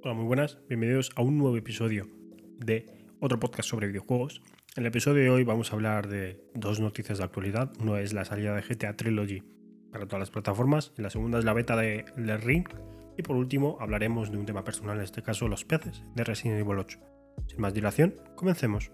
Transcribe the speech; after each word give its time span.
Hola, 0.00 0.14
muy 0.14 0.26
buenas. 0.26 0.58
Bienvenidos 0.68 1.10
a 1.16 1.22
un 1.22 1.38
nuevo 1.38 1.56
episodio 1.56 2.06
de 2.58 2.86
otro 3.18 3.40
podcast 3.40 3.68
sobre 3.68 3.88
videojuegos. 3.88 4.42
En 4.76 4.84
el 4.84 4.86
episodio 4.86 5.24
de 5.24 5.30
hoy 5.30 5.42
vamos 5.42 5.72
a 5.72 5.74
hablar 5.74 6.06
de 6.06 6.40
dos 6.54 6.78
noticias 6.78 7.18
de 7.18 7.24
actualidad. 7.24 7.72
Uno 7.80 7.96
es 7.96 8.12
la 8.12 8.24
salida 8.24 8.54
de 8.54 8.62
GTA 8.62 8.94
Trilogy 8.94 9.42
para 9.90 10.06
todas 10.06 10.20
las 10.20 10.30
plataformas 10.30 10.92
y 10.96 11.02
la 11.02 11.10
segunda 11.10 11.40
es 11.40 11.44
la 11.44 11.52
beta 11.52 11.74
de 11.74 12.04
The 12.14 12.36
Ring. 12.36 12.68
Y 13.16 13.22
por 13.22 13.34
último 13.34 13.76
hablaremos 13.80 14.30
de 14.30 14.38
un 14.38 14.46
tema 14.46 14.62
personal, 14.62 14.98
en 14.98 15.02
este 15.02 15.24
caso 15.24 15.48
los 15.48 15.64
peces 15.64 16.04
de 16.14 16.22
Resident 16.22 16.60
Evil 16.60 16.78
8. 16.78 17.00
Sin 17.48 17.60
más 17.60 17.74
dilación, 17.74 18.14
comencemos. 18.36 18.92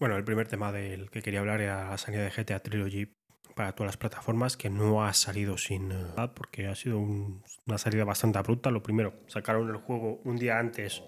Bueno, 0.00 0.16
el 0.16 0.24
primer 0.24 0.48
tema 0.48 0.72
del 0.72 1.10
que 1.10 1.22
quería 1.22 1.38
hablar 1.38 1.60
era 1.60 1.90
la 1.90 1.98
salida 1.98 2.24
de 2.24 2.30
GTA 2.30 2.58
Trilogy 2.58 3.15
para 3.56 3.72
todas 3.72 3.88
las 3.88 3.96
plataformas 3.96 4.58
que 4.58 4.68
no 4.68 5.02
ha 5.02 5.14
salido 5.14 5.56
sin 5.56 5.88
nada 5.88 6.34
porque 6.34 6.66
ha 6.66 6.74
sido 6.74 6.98
una 6.98 7.78
salida 7.78 8.04
bastante 8.04 8.38
abrupta. 8.38 8.70
Lo 8.70 8.82
primero, 8.82 9.14
sacaron 9.28 9.70
el 9.70 9.76
juego 9.76 10.20
un 10.24 10.36
día 10.36 10.58
antes 10.58 11.02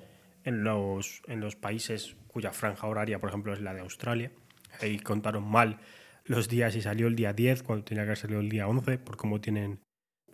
en 0.44 0.64
los, 0.64 1.20
en 1.26 1.40
los 1.40 1.56
países 1.56 2.16
cuya 2.26 2.50
franja 2.52 2.86
horaria, 2.86 3.20
por 3.20 3.28
ejemplo, 3.28 3.52
es 3.52 3.60
la 3.60 3.74
de 3.74 3.80
Australia. 3.80 4.32
Ahí 4.80 4.98
contaron 4.98 5.46
mal 5.46 5.78
los 6.24 6.48
días 6.48 6.74
y 6.74 6.80
salió 6.80 7.08
el 7.08 7.16
día 7.16 7.34
10 7.34 7.62
cuando 7.62 7.84
tenía 7.84 8.04
que 8.04 8.08
haber 8.08 8.18
salido 8.18 8.40
el 8.40 8.48
día 8.48 8.66
11 8.66 8.96
por 8.96 9.18
cómo 9.18 9.42
tienen, 9.42 9.80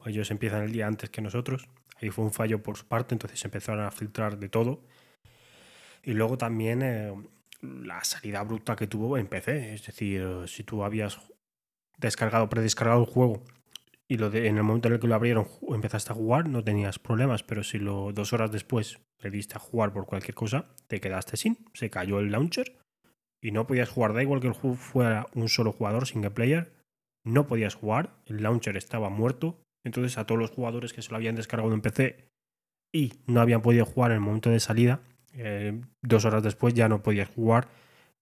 ellos 0.06 0.30
empiezan 0.30 0.62
el 0.62 0.70
día 0.70 0.86
antes 0.86 1.10
que 1.10 1.20
nosotros. 1.20 1.68
Ahí 2.00 2.10
fue 2.10 2.24
un 2.24 2.32
fallo 2.32 2.62
por 2.62 2.76
su 2.76 2.86
parte, 2.86 3.16
entonces 3.16 3.44
empezaron 3.44 3.84
a 3.84 3.90
filtrar 3.90 4.38
de 4.38 4.48
todo. 4.48 4.84
Y 6.04 6.12
luego 6.12 6.38
también 6.38 6.82
eh, 6.82 7.12
la 7.60 8.04
salida 8.04 8.38
abrupta 8.38 8.76
que 8.76 8.86
tuvo 8.86 9.18
en 9.18 9.26
PC. 9.26 9.74
Es 9.74 9.86
decir, 9.86 10.24
si 10.46 10.62
tú 10.62 10.84
habías 10.84 11.18
descargado, 11.98 12.48
predescargado 12.48 13.00
el 13.00 13.06
juego. 13.06 13.42
Y 14.08 14.18
lo 14.18 14.30
de, 14.30 14.48
en 14.48 14.56
el 14.58 14.62
momento 14.62 14.88
en 14.88 14.94
el 14.94 15.00
que 15.00 15.06
lo 15.06 15.14
abrieron 15.14 15.46
empezaste 15.68 16.12
a 16.12 16.16
jugar, 16.16 16.48
no 16.48 16.62
tenías 16.62 16.98
problemas, 16.98 17.42
pero 17.42 17.62
si 17.62 17.78
lo 17.78 18.12
dos 18.12 18.32
horas 18.32 18.52
después 18.52 19.00
le 19.20 19.30
a 19.54 19.58
jugar 19.58 19.92
por 19.92 20.06
cualquier 20.06 20.34
cosa, 20.34 20.66
te 20.86 21.00
quedaste 21.00 21.36
sin, 21.36 21.58
se 21.72 21.88
cayó 21.88 22.20
el 22.20 22.30
launcher 22.30 22.76
y 23.42 23.50
no 23.50 23.66
podías 23.66 23.88
jugar, 23.88 24.12
da 24.12 24.22
igual 24.22 24.40
que 24.40 24.48
el 24.48 24.52
juego 24.52 24.76
fuera 24.76 25.26
un 25.34 25.48
solo 25.48 25.72
jugador, 25.72 26.06
single 26.06 26.30
player, 26.30 26.72
no 27.24 27.46
podías 27.46 27.74
jugar, 27.74 28.16
el 28.26 28.42
launcher 28.42 28.76
estaba 28.76 29.08
muerto, 29.08 29.58
entonces 29.84 30.18
a 30.18 30.26
todos 30.26 30.40
los 30.40 30.50
jugadores 30.50 30.92
que 30.92 31.02
se 31.02 31.10
lo 31.10 31.16
habían 31.16 31.36
descargado 31.36 31.72
en 31.72 31.80
PC 31.80 32.28
y 32.92 33.14
no 33.26 33.40
habían 33.40 33.62
podido 33.62 33.86
jugar 33.86 34.10
en 34.10 34.16
el 34.16 34.20
momento 34.20 34.50
de 34.50 34.60
salida, 34.60 35.00
eh, 35.32 35.80
dos 36.02 36.24
horas 36.24 36.42
después 36.42 36.74
ya 36.74 36.88
no 36.88 37.02
podías 37.02 37.28
jugar 37.28 37.68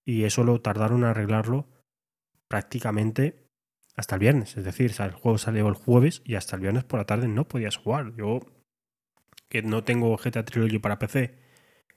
y 0.05 0.25
eso 0.25 0.45
lo 0.45 0.61
tardaron 0.61 0.99
en 0.99 1.05
arreglarlo 1.05 1.67
prácticamente 2.49 3.42
hasta 3.97 4.17
el 4.17 4.21
viernes. 4.21 4.57
Es 4.57 4.65
decir, 4.65 4.93
el 4.99 5.13
juego 5.13 5.39
salió 5.39 5.69
el 5.69 5.75
jueves 5.75 6.23
y 6.25 6.35
hasta 6.35 6.57
el 6.57 6.63
viernes 6.63 6.85
por 6.85 6.99
la 7.01 7.07
tarde 7.07 7.29
no 7.29 7.49
podías 7.49 7.77
jugar. 7.77 8.15
Yo, 8.17 8.41
que 9.49 9.63
no 9.63 9.85
tengo 9.85 10.17
GTA 10.17 10.45
Trilogy 10.45 10.79
para 10.79 10.99
PC, 10.99 11.39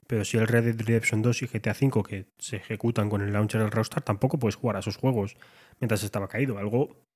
pero 0.08 0.26
si 0.26 0.38
el 0.38 0.48
Red 0.48 0.66
Dead 0.66 0.86
Redemption 0.86 1.22
2 1.22 1.44
y 1.44 1.48
GTA 1.48 1.74
5 1.74 2.04
que 2.04 2.28
se 2.38 2.58
ejecutan 2.58 3.10
con 3.10 3.22
el 3.22 3.34
launcher 3.34 3.62
del 3.62 3.72
Rockstar, 3.72 4.04
tampoco 4.04 4.38
puedes 4.38 4.56
jugar 4.56 4.76
a 4.76 4.80
esos 4.80 4.98
juegos 4.98 5.38
mientras 5.80 6.04
estaba 6.04 6.28
caído. 6.28 6.58
Algo 6.58 7.08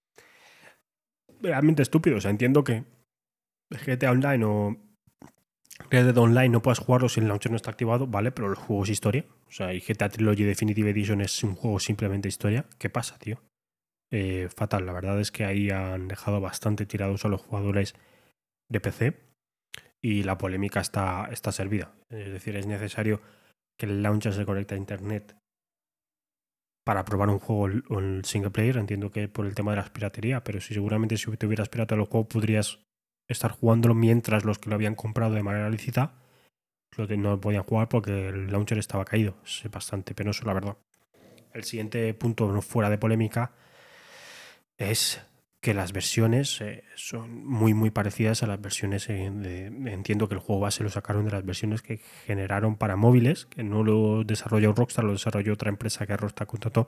realmente 1.41 1.81
estúpido. 1.81 2.17
O 2.17 2.21
sea, 2.21 2.31
entiendo 2.31 2.64
que 2.64 2.86
GTA 3.69 4.11
Online 4.11 4.45
o 4.45 4.77
Red 5.89 6.05
Dead 6.05 6.17
Online 6.17 6.49
no 6.49 6.61
puedas 6.61 6.80
jugarlo 6.80 7.09
si 7.09 7.19
el 7.19 7.27
launcher 7.27 7.52
no 7.52 7.55
está 7.55 7.71
activado, 7.71 8.08
vale, 8.08 8.31
pero 8.31 8.49
el 8.49 8.55
juego 8.55 8.83
es 8.83 8.89
historia. 8.89 9.25
O 9.47 9.52
sea, 9.52 9.73
y 9.73 9.80
GTA 9.80 10.09
Trilogy 10.09 10.43
Definitive 10.43 10.89
Edition 10.89 11.21
es 11.21 11.43
un 11.43 11.55
juego 11.55 11.80
simplemente 11.80 12.27
historia. 12.27 12.66
¿Qué 12.77 12.89
pasa, 12.89 13.17
tío? 13.17 13.41
Eh, 14.11 14.49
fatal. 14.55 14.85
La 14.85 14.93
verdad 14.93 15.19
es 15.19 15.31
que 15.31 15.45
ahí 15.45 15.69
han 15.69 16.07
dejado 16.07 16.41
bastante 16.41 16.85
tirados 16.85 17.25
a 17.25 17.29
los 17.29 17.41
jugadores 17.41 17.95
de 18.69 18.79
PC 18.79 19.19
y 20.02 20.23
la 20.23 20.38
polémica 20.38 20.79
está, 20.79 21.27
está 21.31 21.52
servida. 21.52 21.93
Es 22.09 22.31
decir, 22.31 22.55
es 22.55 22.65
necesario 22.65 23.21
que 23.77 23.85
el 23.85 24.02
launcher 24.02 24.33
se 24.33 24.45
conecte 24.45 24.75
a 24.75 24.77
internet 24.77 25.35
para 26.85 27.05
probar 27.05 27.30
un 27.30 27.39
juego 27.39 27.69
en 27.99 28.25
single 28.25 28.52
player. 28.52 28.77
Entiendo 28.77 29.11
que 29.11 29.27
por 29.27 29.45
el 29.45 29.55
tema 29.55 29.71
de 29.71 29.77
la 29.77 29.86
piratería, 29.86 30.43
pero 30.43 30.59
si 30.59 30.73
seguramente 30.73 31.17
si 31.17 31.30
tuvieras 31.37 31.69
pirata 31.69 31.95
el 31.95 32.05
juego 32.05 32.27
podrías 32.27 32.80
estar 33.27 33.52
jugándolo 33.52 33.93
mientras 33.93 34.43
los 34.43 34.58
que 34.58 34.69
lo 34.69 34.75
habían 34.75 34.95
comprado 34.95 35.36
de 35.36 35.43
manera 35.43 35.69
lícita 35.69 36.19
no 37.17 37.39
podían 37.39 37.64
jugar 37.64 37.87
porque 37.87 38.30
el 38.30 38.52
launcher 38.52 38.77
estaba 38.77 39.05
caído. 39.05 39.36
Es 39.45 39.69
bastante 39.71 40.14
penoso, 40.14 40.45
la 40.45 40.53
verdad. 40.53 40.77
El 41.53 41.64
siguiente 41.64 42.14
punto 42.14 42.61
fuera 42.61 42.89
de 42.89 42.98
polémica 42.98 43.52
es 44.80 45.22
que 45.62 45.73
las 45.73 45.92
versiones 45.92 46.62
eh, 46.62 46.86
son 46.95 47.45
muy 47.45 47.73
muy 47.73 47.92
parecidas 47.92 48.44
a 48.44 48.48
las 48.48 48.62
versiones 48.62 49.10
entiendo 49.10 50.30
que 50.30 50.36
el 50.36 50.40
juego 50.40 50.62
base 50.62 50.84
lo 50.84 50.90
sacaron 50.90 51.26
de 51.26 51.32
las 51.32 51.45
versiones 51.45 51.82
que 51.82 52.00
generaron 52.26 52.78
para 52.78 52.95
móviles 52.95 53.45
que 53.45 53.62
no 53.62 53.84
lo 53.84 54.23
desarrolló 54.23 54.72
Rockstar 54.72 55.04
lo 55.04 55.12
desarrolló 55.12 55.54
otra 55.54 55.70
empresa 55.70 56.08
que 56.08 56.16
Rockstar 56.16 56.48
contrató 56.48 56.88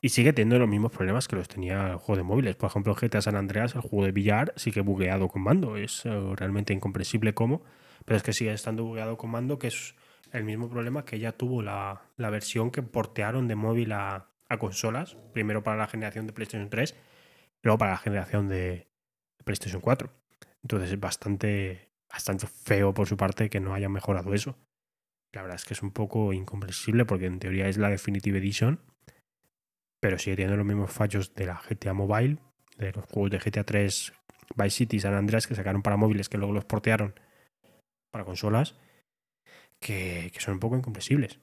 y 0.00 0.10
sigue 0.10 0.32
teniendo 0.32 0.60
los 0.60 0.68
mismos 0.68 0.92
problemas 0.92 1.26
que 1.26 1.34
los 1.34 1.48
tenía 1.48 1.92
el 1.92 1.96
juego 1.96 2.18
de 2.18 2.22
móviles. 2.24 2.56
Por 2.56 2.68
ejemplo 2.68 2.94
GTA 2.94 3.22
San 3.22 3.36
Andreas 3.36 3.74
el 3.74 3.80
juego 3.80 4.04
de 4.04 4.12
billar 4.12 4.52
sigue 4.54 4.82
bugueado 4.82 5.28
con 5.28 5.40
mando. 5.40 5.78
Es 5.78 6.04
eh, 6.04 6.10
realmente 6.36 6.74
incomprensible 6.74 7.32
cómo 7.32 7.62
pero 8.04 8.18
es 8.18 8.22
que 8.22 8.32
sigue 8.32 8.52
estando 8.52 8.84
bugueado 8.84 9.16
con 9.16 9.30
mando 9.30 9.58
que 9.58 9.68
es 9.68 9.94
el 10.32 10.44
mismo 10.44 10.68
problema 10.68 11.04
que 11.04 11.18
ya 11.18 11.32
tuvo 11.32 11.62
la, 11.62 12.02
versión 12.18 12.70
que 12.70 12.82
portearon 12.82 13.48
de 13.48 13.54
móvil 13.54 13.92
a, 13.92 14.26
a 14.48 14.58
consolas 14.58 15.16
primero 15.32 15.62
para 15.62 15.76
la 15.76 15.86
generación 15.86 16.26
de 16.26 16.32
PlayStation 16.32 16.68
3 16.68 16.94
luego 17.64 17.78
para 17.78 17.92
la 17.92 17.98
generación 17.98 18.48
de 18.48 18.86
PlayStation 19.44 19.80
4. 19.80 20.10
Entonces 20.62 20.92
es 20.92 21.00
bastante, 21.00 21.90
bastante 22.08 22.46
feo 22.46 22.94
por 22.94 23.08
su 23.08 23.16
parte 23.16 23.50
que 23.50 23.60
no 23.60 23.74
hayan 23.74 23.92
mejorado 23.92 24.32
eso. 24.34 24.56
La 25.32 25.42
verdad 25.42 25.56
es 25.56 25.64
que 25.64 25.74
es 25.74 25.82
un 25.82 25.90
poco 25.90 26.32
incomprensible 26.32 27.04
porque 27.04 27.26
en 27.26 27.40
teoría 27.40 27.68
es 27.68 27.76
la 27.76 27.88
Definitive 27.88 28.38
Edition, 28.38 28.80
pero 30.00 30.18
sigue 30.18 30.36
teniendo 30.36 30.56
los 30.56 30.66
mismos 30.66 30.92
fallos 30.92 31.34
de 31.34 31.46
la 31.46 31.60
GTA 31.68 31.92
Mobile, 31.92 32.38
de 32.76 32.92
los 32.92 33.04
juegos 33.06 33.32
de 33.32 33.38
GTA 33.38 33.64
3, 33.64 34.12
Vice 34.56 34.70
City 34.70 35.00
San 35.00 35.14
Andreas 35.14 35.46
que 35.46 35.54
sacaron 35.54 35.82
para 35.82 35.96
móviles 35.96 36.28
que 36.28 36.38
luego 36.38 36.52
los 36.52 36.64
portearon 36.64 37.14
para 38.12 38.24
consolas, 38.24 38.76
que, 39.80 40.30
que 40.32 40.40
son 40.40 40.54
un 40.54 40.60
poco 40.60 40.76
incomprensibles. 40.76 41.40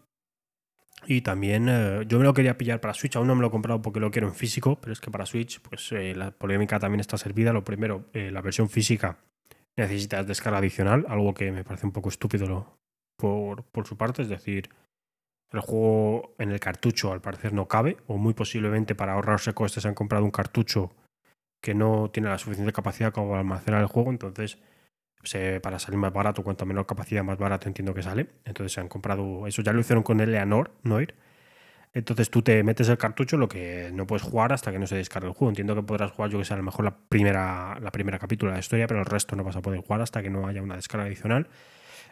Y 1.06 1.22
también 1.22 1.68
eh, 1.68 2.04
yo 2.08 2.20
me 2.20 2.26
lo 2.26 2.34
quería 2.34 2.58
pillar 2.58 2.80
para 2.80 2.94
Switch, 2.94 3.16
aún 3.16 3.28
no 3.28 3.36
me 3.36 3.42
lo 3.42 3.48
he 3.48 3.52
comprado 3.52 3.82
porque 3.82 4.00
lo 4.00 4.12
quiero 4.12 4.28
en 4.28 4.36
físico, 4.36 4.80
pero 4.80 4.94
es 4.94 5.00
que 5.00 5.10
para 5.10 5.26
Switch 5.26 5.60
pues 5.62 5.92
eh, 5.92 6.14
la 6.16 6.32
polémica 6.32 6.80
también 6.80 7.00
está 7.00 7.18
servida. 7.18 7.54
Lo 7.54 7.64
primero, 7.64 8.06
eh, 8.14 8.32
la 8.32 8.42
versión 8.42 8.70
física 8.70 9.18
necesitas 9.76 10.28
descarga 10.28 10.60
adicional, 10.60 11.06
algo 11.10 11.34
que 11.34 11.52
me 11.52 11.64
parece 11.64 11.86
un 11.88 11.92
poco 11.92 12.10
estúpido 12.10 12.78
por, 13.16 13.64
por 13.64 13.88
su 13.88 13.98
parte, 13.98 14.22
es 14.22 14.30
decir, 14.30 14.70
el 15.52 15.60
juego 15.60 16.36
en 16.38 16.52
el 16.52 16.60
cartucho 16.60 17.12
al 17.12 17.22
parecer 17.22 17.54
no 17.54 17.68
cabe, 17.68 17.98
o 18.08 18.18
muy 18.18 18.34
posiblemente 18.34 18.96
para 18.96 19.14
ahorrarse 19.14 19.54
costes 19.54 19.86
han 19.86 19.96
comprado 19.96 20.24
un 20.24 20.32
cartucho 20.32 20.92
que 21.62 21.74
no 21.74 22.10
tiene 22.12 22.30
la 22.30 22.38
suficiente 22.38 22.74
capacidad 22.74 23.14
como 23.14 23.30
para 23.30 23.42
almacenar 23.42 23.82
el 23.82 23.88
juego, 23.88 24.12
entonces 24.12 24.60
para 25.62 25.80
salir 25.80 26.00
más 26.00 26.14
barato, 26.14 26.44
cuanto 26.44 26.66
menor 26.66 26.86
capacidad, 26.86 27.24
más 27.24 27.38
barato 27.38 27.68
entiendo 27.68 27.94
que 27.94 28.04
sale. 28.04 28.28
Entonces 28.46 28.74
se 28.74 28.82
han 28.82 28.88
comprado, 28.88 29.48
eso 29.48 29.62
ya 29.62 29.74
lo 29.74 29.80
hicieron 29.80 30.04
con 30.04 30.20
Eleanor, 30.20 30.72
Noir. 30.84 31.16
Entonces 31.94 32.30
tú 32.30 32.42
te 32.42 32.64
metes 32.64 32.88
el 32.88 32.98
cartucho, 32.98 33.38
lo 33.38 33.50
que 33.50 33.92
no 33.94 34.08
puedes 34.08 34.24
jugar 34.24 34.54
hasta 34.54 34.72
que 34.72 34.80
no 34.80 34.88
se 34.88 34.96
descargue 34.96 35.28
el 35.28 35.34
juego. 35.34 35.50
Entiendo 35.50 35.76
que 35.76 35.84
podrás 35.84 36.12
jugar, 36.12 36.32
yo 36.32 36.40
que 36.40 36.46
sé, 36.46 36.54
a 36.54 36.58
lo 36.58 36.64
mejor 36.64 36.86
la 36.86 36.98
primera, 36.98 37.78
la 37.82 37.92
primera 37.92 38.18
capítulo 38.18 38.52
de 38.52 38.56
la 38.56 38.60
historia, 38.60 38.88
pero 38.88 39.02
el 39.02 39.06
resto 39.06 39.36
no 39.36 39.44
vas 39.44 39.58
a 39.58 39.62
poder 39.62 39.82
jugar 39.82 40.02
hasta 40.02 40.22
que 40.24 40.30
no 40.30 40.48
haya 40.48 40.62
una 40.62 40.76
descarga 40.76 41.06
adicional. 41.06 41.50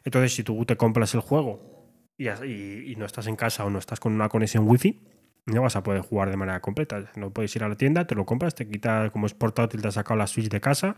Entonces, 0.04 0.34
si 0.36 0.44
tú 0.44 0.66
te 0.66 0.76
compras 0.76 1.14
el 1.14 1.22
juego 1.22 1.88
y, 2.18 2.28
y, 2.28 2.96
no 2.98 3.06
estás 3.06 3.28
en 3.28 3.38
casa 3.38 3.66
o 3.66 3.70
no 3.70 3.80
estás 3.80 4.00
con 4.00 4.14
una 4.14 4.28
conexión 4.28 4.68
wifi, 4.68 5.02
no 5.46 5.62
vas 5.62 5.78
a 5.78 5.84
poder 5.84 6.02
jugar 6.02 6.30
de 6.30 6.38
manera 6.38 6.60
completa. 6.60 7.10
No 7.16 7.32
puedes 7.32 7.56
ir 7.56 7.64
a 7.64 7.70
la 7.70 7.76
tienda, 7.76 8.06
te 8.06 8.16
lo 8.16 8.26
compras, 8.26 8.56
te 8.56 8.68
quita 8.68 9.10
como 9.12 9.26
es 9.26 9.34
portátil, 9.34 9.82
te 9.82 9.88
has 9.88 9.94
sacado 9.94 10.18
la 10.18 10.28
Switch 10.28 10.50
de 10.50 10.60
casa 10.60 10.98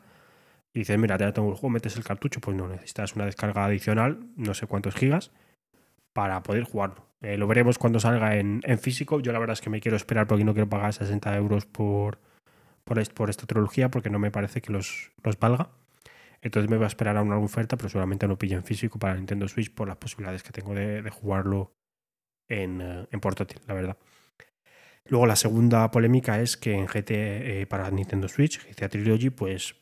y 0.73 0.79
dices, 0.79 0.97
mira, 0.97 1.17
ya 1.17 1.33
tengo 1.33 1.49
el 1.49 1.55
juego, 1.55 1.69
metes 1.69 1.97
el 1.97 2.03
cartucho, 2.03 2.39
pues 2.39 2.55
no, 2.55 2.67
necesitas 2.67 3.15
una 3.15 3.25
descarga 3.25 3.65
adicional, 3.65 4.19
no 4.37 4.53
sé 4.53 4.67
cuántos 4.67 4.95
gigas, 4.95 5.31
para 6.13 6.41
poder 6.43 6.63
jugarlo. 6.63 7.05
Eh, 7.21 7.37
lo 7.37 7.45
veremos 7.47 7.77
cuando 7.77 7.99
salga 7.99 8.37
en, 8.37 8.61
físico. 8.79 9.19
Yo 9.19 9.31
la 9.31 9.39
verdad 9.39 9.53
es 9.53 9.61
que 9.61 9.69
me 9.69 9.81
quiero 9.81 9.97
esperar 9.97 10.27
porque 10.27 10.43
no 10.43 10.53
quiero 10.53 10.69
pagar 10.69 10.93
60 10.93 11.35
euros 11.37 11.65
por, 11.65 12.19
por, 12.83 12.99
esta 12.99 13.45
trilogía 13.45 13.91
porque 13.91 14.09
no 14.09 14.17
me 14.17 14.31
parece 14.31 14.61
que 14.61 14.71
los, 14.71 15.11
los 15.23 15.37
valga. 15.37 15.69
Entonces 16.41 16.69
me 16.69 16.77
voy 16.77 16.85
a 16.85 16.87
esperar 16.87 17.17
a 17.17 17.21
una 17.21 17.37
oferta, 17.37 17.77
pero 17.77 17.89
seguramente 17.89 18.27
no 18.27 18.37
pille 18.37 18.55
en 18.55 18.63
físico 18.63 18.97
para 18.97 19.15
Nintendo 19.15 19.47
Switch 19.47 19.71
por 19.71 19.87
las 19.87 19.97
posibilidades 19.97 20.41
que 20.41 20.51
tengo 20.51 20.73
de, 20.73 21.07
jugarlo 21.11 21.73
en, 22.49 22.81
eh, 22.81 23.07
en, 23.11 23.19
portátil, 23.19 23.59
la 23.67 23.75
verdad. 23.75 23.97
Luego 25.05 25.27
la 25.27 25.35
segunda 25.35 25.91
polémica 25.91 26.41
es 26.41 26.57
que 26.57 26.73
en 26.73 26.87
GT 26.87 27.11
eh, 27.11 27.67
para 27.69 27.91
Nintendo 27.91 28.27
Switch, 28.27 28.65
GTA 28.67 28.89
Trilogy, 28.89 29.29
pues 29.29 29.75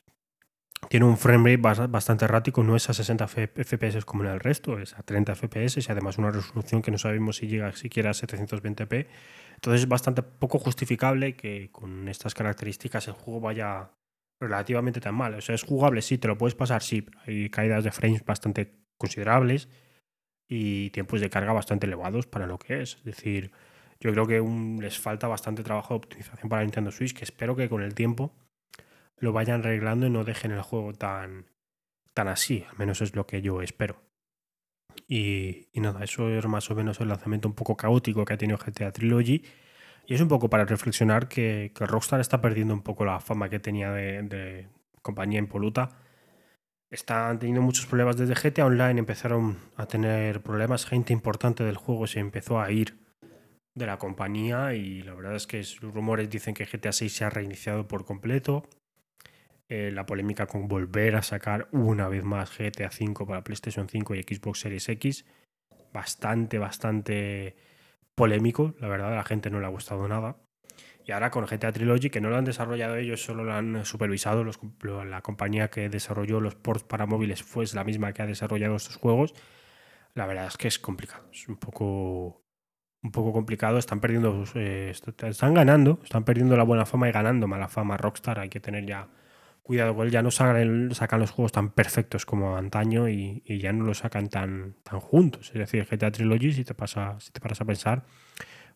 tiene 0.90 1.06
un 1.06 1.16
frame 1.16 1.56
rate 1.56 1.86
bastante 1.86 2.24
errático, 2.24 2.64
no 2.64 2.74
es 2.74 2.90
a 2.90 2.94
60 2.94 3.28
FPS 3.28 4.04
como 4.04 4.24
en 4.24 4.30
el 4.30 4.40
resto, 4.40 4.76
es 4.80 4.98
a 4.98 5.04
30 5.04 5.36
FPS 5.36 5.78
y 5.78 5.92
además 5.92 6.18
una 6.18 6.32
resolución 6.32 6.82
que 6.82 6.90
no 6.90 6.98
sabemos 6.98 7.36
si 7.36 7.46
llega 7.46 7.70
siquiera 7.74 8.10
a 8.10 8.12
720p. 8.12 9.06
Entonces 9.54 9.82
es 9.82 9.88
bastante 9.88 10.24
poco 10.24 10.58
justificable 10.58 11.36
que 11.36 11.70
con 11.70 12.08
estas 12.08 12.34
características 12.34 13.06
el 13.06 13.14
juego 13.14 13.38
vaya 13.38 13.92
relativamente 14.40 15.00
tan 15.00 15.14
mal. 15.14 15.34
O 15.34 15.40
sea, 15.40 15.54
es 15.54 15.62
jugable, 15.62 16.02
sí, 16.02 16.18
te 16.18 16.26
lo 16.26 16.36
puedes 16.36 16.56
pasar, 16.56 16.82
sí. 16.82 17.06
Hay 17.24 17.50
caídas 17.50 17.84
de 17.84 17.92
frames 17.92 18.24
bastante 18.24 18.74
considerables 18.98 19.68
y 20.48 20.90
tiempos 20.90 21.20
de 21.20 21.30
carga 21.30 21.52
bastante 21.52 21.86
elevados 21.86 22.26
para 22.26 22.48
lo 22.48 22.58
que 22.58 22.82
es. 22.82 22.96
Es 22.96 23.04
decir, 23.04 23.52
yo 24.00 24.10
creo 24.10 24.26
que 24.26 24.40
les 24.82 24.98
falta 24.98 25.28
bastante 25.28 25.62
trabajo 25.62 25.94
de 25.94 25.98
optimización 25.98 26.48
para 26.48 26.62
Nintendo 26.62 26.90
Switch, 26.90 27.14
que 27.14 27.22
espero 27.22 27.54
que 27.54 27.68
con 27.68 27.80
el 27.80 27.94
tiempo 27.94 28.34
lo 29.20 29.32
vayan 29.32 29.60
arreglando 29.60 30.06
y 30.06 30.10
no 30.10 30.24
dejen 30.24 30.50
el 30.50 30.62
juego 30.62 30.92
tan, 30.92 31.46
tan 32.14 32.28
así. 32.28 32.64
Al 32.70 32.78
menos 32.78 33.00
es 33.00 33.14
lo 33.14 33.26
que 33.26 33.42
yo 33.42 33.62
espero. 33.62 34.02
Y, 35.06 35.68
nada, 35.74 36.04
eso 36.04 36.28
es 36.28 36.46
más 36.46 36.70
o 36.70 36.74
menos 36.74 37.00
el 37.00 37.08
lanzamiento 37.08 37.48
un 37.48 37.54
poco 37.54 37.76
caótico 37.76 38.24
que 38.24 38.34
ha 38.34 38.38
tenido 38.38 38.58
GTA 38.58 38.92
Trilogy. 38.92 39.42
Y 40.06 40.14
es 40.14 40.20
un 40.20 40.28
poco 40.28 40.50
para 40.50 40.64
reflexionar 40.64 41.28
que, 41.28 41.72
Rockstar 41.78 42.20
está 42.20 42.40
perdiendo 42.40 42.74
un 42.74 42.82
poco 42.82 43.04
la 43.04 43.20
fama 43.20 43.48
que 43.48 43.60
tenía 43.60 43.92
de, 43.92 44.22
de 44.22 44.68
compañía 45.02 45.38
impoluta. 45.38 45.90
Están 46.90 47.38
teniendo 47.38 47.62
muchos 47.62 47.86
problemas 47.86 48.16
desde 48.16 48.34
GTA 48.34 48.66
Online, 48.66 48.98
empezaron 48.98 49.58
a 49.76 49.86
tener 49.86 50.42
problemas, 50.42 50.86
gente 50.86 51.12
importante 51.12 51.62
del 51.62 51.76
juego 51.76 52.08
se 52.08 52.18
empezó 52.18 52.60
a 52.60 52.72
ir 52.72 52.98
de 53.74 53.86
la 53.86 53.98
compañía 53.98 54.74
y 54.74 55.02
la 55.02 55.14
verdad 55.14 55.36
es 55.36 55.46
que 55.46 55.58
los 55.58 55.94
rumores 55.94 56.28
dicen 56.28 56.54
que 56.54 56.64
GTA 56.64 56.92
6 56.92 57.12
se 57.12 57.24
ha 57.24 57.30
reiniciado 57.30 57.86
por 57.86 58.04
completo. 58.04 58.68
Eh, 59.72 59.92
la 59.92 60.04
polémica 60.04 60.46
con 60.46 60.66
volver 60.66 61.14
a 61.14 61.22
sacar 61.22 61.68
una 61.70 62.08
vez 62.08 62.24
más 62.24 62.50
GTA 62.58 62.90
5 62.90 63.24
para 63.24 63.44
PlayStation 63.44 63.88
5 63.88 64.16
y 64.16 64.22
Xbox 64.24 64.58
Series 64.58 64.88
X. 64.88 65.24
Bastante, 65.92 66.58
bastante 66.58 67.54
polémico, 68.16 68.74
la 68.80 68.88
verdad, 68.88 69.12
a 69.12 69.16
la 69.16 69.22
gente 69.22 69.48
no 69.48 69.60
le 69.60 69.66
ha 69.66 69.70
gustado 69.70 70.08
nada. 70.08 70.38
Y 71.06 71.12
ahora 71.12 71.30
con 71.30 71.46
GTA 71.46 71.70
Trilogy, 71.70 72.10
que 72.10 72.20
no 72.20 72.30
lo 72.30 72.36
han 72.36 72.44
desarrollado 72.44 72.96
ellos, 72.96 73.22
solo 73.22 73.44
lo 73.44 73.54
han 73.54 73.84
supervisado, 73.84 74.44
la 75.04 75.22
compañía 75.22 75.70
que 75.70 75.88
desarrolló 75.88 76.40
los 76.40 76.56
ports 76.56 76.82
para 76.82 77.06
móviles 77.06 77.44
fue 77.44 77.64
la 77.72 77.84
misma 77.84 78.12
que 78.12 78.22
ha 78.22 78.26
desarrollado 78.26 78.74
estos 78.74 78.96
juegos. 78.96 79.34
La 80.14 80.26
verdad 80.26 80.46
es 80.48 80.56
que 80.56 80.66
es 80.66 80.80
complicado, 80.80 81.28
es 81.32 81.48
un 81.48 81.56
poco, 81.58 82.42
un 83.04 83.12
poco 83.12 83.32
complicado. 83.32 83.78
Están 83.78 84.00
perdiendo, 84.00 84.44
eh, 84.56 84.92
están 84.92 85.54
ganando, 85.54 86.00
están 86.02 86.24
perdiendo 86.24 86.56
la 86.56 86.64
buena 86.64 86.86
fama 86.86 87.08
y 87.08 87.12
ganando 87.12 87.46
mala 87.46 87.68
fama 87.68 87.96
Rockstar. 87.96 88.40
Hay 88.40 88.48
que 88.48 88.58
tener 88.58 88.84
ya 88.84 89.08
cuidado 89.62 90.02
él, 90.02 90.10
ya 90.10 90.22
no 90.22 90.30
sacan, 90.30 90.94
sacan, 90.94 91.20
los 91.20 91.30
juegos 91.30 91.52
tan 91.52 91.70
perfectos 91.70 92.26
como 92.26 92.56
antaño 92.56 93.08
y, 93.08 93.42
ya 93.46 93.72
no 93.72 93.84
los 93.84 93.98
sacan 93.98 94.28
tan, 94.28 94.74
tan 94.82 95.00
juntos. 95.00 95.48
Es 95.48 95.58
decir, 95.58 95.86
GTA 95.88 96.10
Trilogy, 96.10 96.52
si 96.52 96.64
te, 96.64 96.74
pasa, 96.74 97.16
si 97.20 97.30
te 97.30 97.40
paras 97.40 97.60
a 97.60 97.64
pensar, 97.64 98.04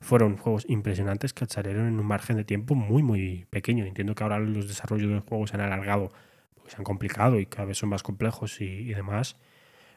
fueron 0.00 0.36
juegos 0.36 0.64
impresionantes 0.68 1.32
que 1.32 1.46
salieron 1.46 1.88
en 1.88 1.98
un 1.98 2.06
margen 2.06 2.36
de 2.36 2.44
tiempo 2.44 2.74
muy, 2.74 3.02
muy 3.02 3.46
pequeño. 3.50 3.84
Entiendo 3.84 4.14
que 4.14 4.22
ahora 4.22 4.38
los 4.38 4.68
desarrollos 4.68 5.08
de 5.08 5.14
los 5.14 5.24
juegos 5.24 5.50
se 5.50 5.56
han 5.56 5.62
alargado 5.62 6.12
porque 6.54 6.70
se 6.70 6.76
han 6.76 6.84
complicado 6.84 7.38
y 7.40 7.46
cada 7.46 7.66
vez 7.66 7.78
son 7.78 7.88
más 7.88 8.02
complejos 8.02 8.60
y, 8.60 8.92
demás. 8.92 9.36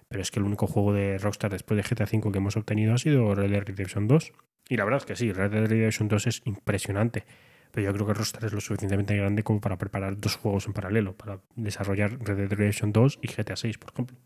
Pero 0.08 0.22
es 0.22 0.32
que 0.32 0.40
el 0.40 0.46
único 0.46 0.68
juego 0.68 0.94
de 0.94 1.18
Rockstar 1.18 1.52
después 1.52 1.78
de 1.78 1.84
GTA 1.84 2.06
V 2.06 2.32
que 2.32 2.38
hemos 2.38 2.56
obtenido 2.56 2.94
ha 2.94 2.98
sido 2.98 3.36
Red 3.36 3.52
Dead 3.52 3.64
Redemption 3.64 4.08
2. 4.08 4.34
Y 4.70 4.78
la 4.78 4.86
verdad 4.86 5.00
es 5.00 5.06
que 5.06 5.16
sí, 5.16 5.32
Red 5.32 5.52
Dead 5.52 5.68
Redemption 5.68 6.08
2 6.08 6.28
es 6.28 6.42
impresionante 6.46 7.26
pero 7.72 7.86
yo 7.86 7.94
creo 7.94 8.08
que 8.08 8.14
Rockstar 8.14 8.46
es 8.46 8.54
lo 8.54 8.62
suficientemente 8.62 9.16
grande 9.16 9.44
como 9.44 9.62
para 9.62 9.78
preparar 9.78 10.20
dos 10.20 10.36
juegos 10.36 10.68
en 10.68 10.74
paralelo, 10.74 11.16
para 11.16 11.40
desarrollar 11.56 12.18
Red 12.20 12.38
Dead 12.38 12.50
Redemption 12.50 12.92
2 12.92 13.20
y 13.22 13.28
GTA 13.28 13.56
6, 13.56 13.78
por 13.78 13.92
ejemplo. 13.92 14.18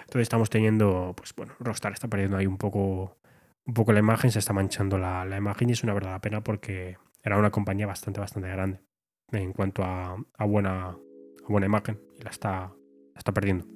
Entonces 0.00 0.22
estamos 0.22 0.50
teniendo, 0.50 1.14
pues 1.16 1.34
bueno, 1.34 1.54
Rockstar 1.58 1.92
está 1.92 2.08
perdiendo 2.08 2.36
ahí 2.36 2.46
un 2.46 2.58
poco, 2.58 3.18
un 3.64 3.74
poco 3.74 3.92
la 3.92 3.98
imagen, 3.98 4.30
se 4.30 4.38
está 4.38 4.52
manchando 4.52 4.98
la, 4.98 5.26
imagen 5.36 5.68
y 5.70 5.72
es 5.72 5.82
una 5.82 5.94
verdadera 5.94 6.20
pena 6.20 6.42
porque 6.42 6.96
era 7.22 7.38
una 7.38 7.50
compañía 7.50 7.86
bastante, 7.86 8.20
bastante 8.20 8.48
grande 8.48 8.80
en 9.32 9.52
cuanto 9.52 9.82
a, 9.82 10.16
buena, 10.46 10.96
buena 11.48 11.66
imagen 11.66 12.00
y 12.14 12.22
la 12.22 12.30
está, 12.30 12.72
la 13.14 13.18
está 13.18 13.32
perdiendo. 13.32 13.66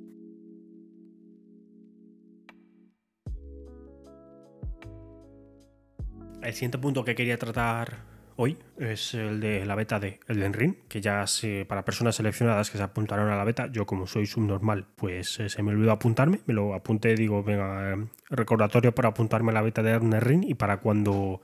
El 6.43 6.55
siguiente 6.55 6.79
punto 6.79 7.05
que 7.05 7.15
quería 7.15 7.37
tratar 7.37 8.10
hoy 8.41 8.57
es 8.79 9.13
el 9.13 9.39
de 9.39 9.67
la 9.67 9.75
beta 9.75 10.01
de 10.01 10.19
Elden 10.27 10.55
Ring, 10.55 10.75
que 10.89 11.03
ya 11.03 11.27
se, 11.27 11.67
para 11.67 11.85
personas 11.85 12.17
seleccionadas 12.17 12.71
que 12.71 12.79
se 12.79 12.85
apuntaron 12.85 13.29
a 13.29 13.37
la 13.37 13.45
beta, 13.45 13.71
yo 13.71 13.85
como 13.85 14.07
soy 14.07 14.27
subnormal, 14.27 14.87
pues 14.97 15.39
eh, 15.41 15.51
se 15.51 15.63
me 15.63 15.73
olvidó 15.73 15.93
apuntarme, 15.93 16.41
me 16.47 16.55
lo 16.55 16.73
apunté, 16.73 17.15
digo, 17.15 17.43
venga, 17.43 17.93
eh, 17.93 18.07
recordatorio 18.31 18.95
para 18.95 19.11
apuntarme 19.11 19.51
a 19.51 19.55
la 19.55 19.61
beta 19.61 19.83
de 19.83 19.93
Elden 19.93 20.21
Ring 20.23 20.45
y 20.49 20.55
para 20.55 20.79
cuando 20.79 21.43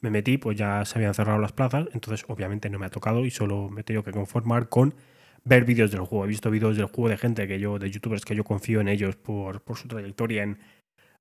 me 0.00 0.08
metí, 0.08 0.38
pues 0.38 0.56
ya 0.56 0.82
se 0.86 0.98
habían 0.98 1.12
cerrado 1.12 1.38
las 1.38 1.52
plazas, 1.52 1.86
entonces 1.92 2.24
obviamente 2.28 2.70
no 2.70 2.78
me 2.78 2.86
ha 2.86 2.90
tocado 2.90 3.26
y 3.26 3.30
solo 3.30 3.68
me 3.68 3.82
he 3.82 3.84
tenido 3.84 4.02
que 4.02 4.12
conformar 4.12 4.70
con 4.70 4.94
ver 5.44 5.66
vídeos 5.66 5.90
del 5.90 6.00
juego. 6.00 6.24
He 6.24 6.28
visto 6.28 6.50
vídeos 6.50 6.78
del 6.78 6.86
juego 6.86 7.10
de 7.10 7.18
gente 7.18 7.46
que 7.46 7.60
yo, 7.60 7.78
de 7.78 7.90
youtubers 7.90 8.24
que 8.24 8.34
yo 8.34 8.44
confío 8.44 8.80
en 8.80 8.88
ellos 8.88 9.16
por, 9.16 9.60
por 9.60 9.76
su 9.76 9.86
trayectoria 9.86 10.44
en 10.44 10.58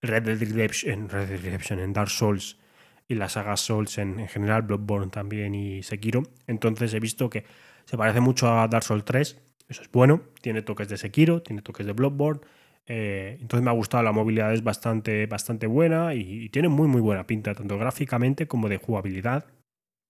Red 0.02 0.24
Dead 0.24 0.40
Redemption, 0.40 0.94
en 0.94 1.10
Red 1.10 1.28
Dead 1.28 1.42
Redemption, 1.42 1.80
en 1.80 1.92
Dark 1.92 2.12
Souls 2.12 2.58
y 3.08 3.16
la 3.16 3.30
saga 3.30 3.56
Souls 3.58 3.98
en, 3.98 4.28
general, 4.28 4.64
Bloodborne 4.64 5.10
también 5.10 5.56
y 5.56 5.84
Sekiro. 5.84 6.24
Entonces 6.46 6.94
he 6.94 7.00
visto 7.00 7.30
que 7.30 7.46
se 7.86 7.98
parece 7.98 8.20
mucho 8.20 8.50
a 8.50 8.68
Dark 8.68 8.84
Souls 8.84 9.06
3, 9.06 9.42
eso 9.70 9.82
es 9.82 9.92
bueno, 9.92 10.22
tiene 10.42 10.62
toques 10.62 10.90
de 10.90 10.98
Sekiro, 10.98 11.42
tiene 11.42 11.62
toques 11.62 11.86
de 11.86 11.94
Bloodborne. 11.94 12.42
Eh, 12.86 13.38
entonces 13.42 13.64
me 13.64 13.70
ha 13.70 13.74
gustado, 13.74 14.04
la 14.04 14.14
movilidad 14.14 14.54
es 14.54 14.64
bastante, 14.64 15.26
bastante 15.26 15.68
buena 15.68 16.14
y, 16.14 16.50
tiene 16.50 16.70
muy 16.70 16.88
muy 16.88 17.02
buena 17.02 17.28
pinta, 17.28 17.54
tanto 17.54 17.78
gráficamente 17.78 18.48
como 18.48 18.70
de 18.70 18.78
jugabilidad. 18.78 19.46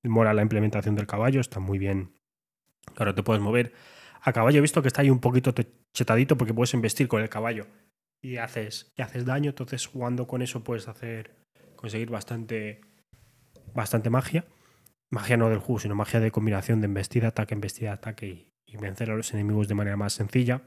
Mola 0.04 0.34
la 0.34 0.44
implementación 0.44 0.96
del 0.96 1.08
caballo, 1.08 1.42
está 1.42 1.60
muy 1.60 1.80
bien. 1.80 2.12
Ahora 2.96 3.14
te 3.14 3.24
puedes 3.24 3.42
mover 3.42 3.74
a 4.22 4.32
caballo. 4.32 4.60
He 4.60 4.62
visto 4.62 4.82
que 4.82 4.88
está 4.88 5.02
ahí 5.02 5.10
un 5.10 5.20
poquito 5.20 5.54
chetadito 5.94 6.38
porque 6.38 6.54
puedes 6.54 6.74
investir 6.74 7.08
con 7.08 7.22
el 7.22 7.30
caballo 7.30 7.68
y 8.22 8.38
haces, 8.38 8.94
y 8.96 9.02
haces 9.02 9.26
daño. 9.26 9.50
Entonces 9.50 9.88
jugando 9.88 10.28
con 10.28 10.42
eso 10.42 10.64
puedes 10.64 10.88
hacer 10.88 11.36
conseguir 11.76 12.10
bastante, 12.10 12.82
bastante 13.74 14.10
magia. 14.10 14.46
Magia 15.10 15.38
no 15.38 15.50
del 15.50 15.60
juego, 15.60 15.80
sino 15.80 15.96
magia 15.96 16.20
de 16.20 16.32
combinación 16.32 16.82
de 16.82 16.86
embestida, 16.86 17.30
ataque, 17.30 17.54
embestida, 17.54 17.94
ataque 17.94 18.48
y, 18.66 18.78
vencer 18.78 19.10
a 19.10 19.16
los 19.16 19.34
enemigos 19.34 19.68
de 19.68 19.76
manera 19.76 19.98
más 19.98 20.14
sencilla. 20.14 20.62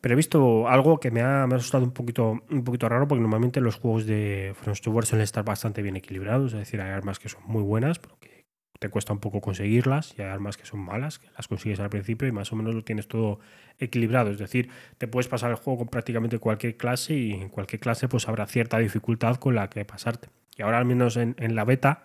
Pero 0.00 0.14
he 0.14 0.16
visto 0.16 0.68
algo 0.68 0.98
que 0.98 1.12
me 1.12 1.22
ha, 1.22 1.46
me 1.46 1.54
ha 1.54 1.58
asustado 1.58 1.84
un 1.84 1.92
poquito, 1.92 2.42
un 2.50 2.64
poquito 2.64 2.88
raro, 2.88 3.06
porque 3.06 3.22
normalmente 3.22 3.60
los 3.60 3.76
juegos 3.76 4.04
de 4.04 4.52
From 4.56 4.74
Software 4.74 5.06
suelen 5.06 5.22
estar 5.22 5.44
bastante 5.44 5.80
bien 5.80 5.96
equilibrados, 5.96 6.52
es 6.52 6.58
decir, 6.58 6.80
hay 6.80 6.90
armas 6.90 7.20
que 7.20 7.28
son 7.28 7.42
muy 7.46 7.62
buenas, 7.62 8.00
pero 8.00 8.18
que 8.18 8.46
te 8.80 8.88
cuesta 8.88 9.12
un 9.12 9.20
poco 9.20 9.40
conseguirlas, 9.40 10.14
y 10.18 10.22
hay 10.22 10.28
armas 10.28 10.56
que 10.56 10.66
son 10.66 10.80
malas, 10.80 11.20
que 11.20 11.28
las 11.36 11.46
consigues 11.46 11.78
al 11.78 11.88
principio 11.88 12.26
y 12.26 12.32
más 12.32 12.52
o 12.52 12.56
menos 12.56 12.74
lo 12.74 12.82
tienes 12.82 13.06
todo 13.06 13.38
equilibrado. 13.78 14.32
Es 14.32 14.38
decir, 14.38 14.70
te 14.98 15.06
puedes 15.06 15.28
pasar 15.28 15.50
el 15.52 15.56
juego 15.56 15.78
con 15.78 15.88
prácticamente 15.88 16.40
cualquier 16.40 16.76
clase 16.76 17.14
y 17.14 17.32
en 17.32 17.48
cualquier 17.48 17.78
clase 17.78 18.08
pues 18.08 18.28
habrá 18.28 18.46
cierta 18.48 18.78
dificultad 18.78 19.36
con 19.36 19.54
la 19.54 19.70
que 19.70 19.84
pasarte. 19.84 20.30
Y 20.56 20.62
ahora 20.62 20.78
al 20.78 20.84
menos 20.84 21.16
en, 21.16 21.54
la 21.54 21.64
beta 21.64 22.02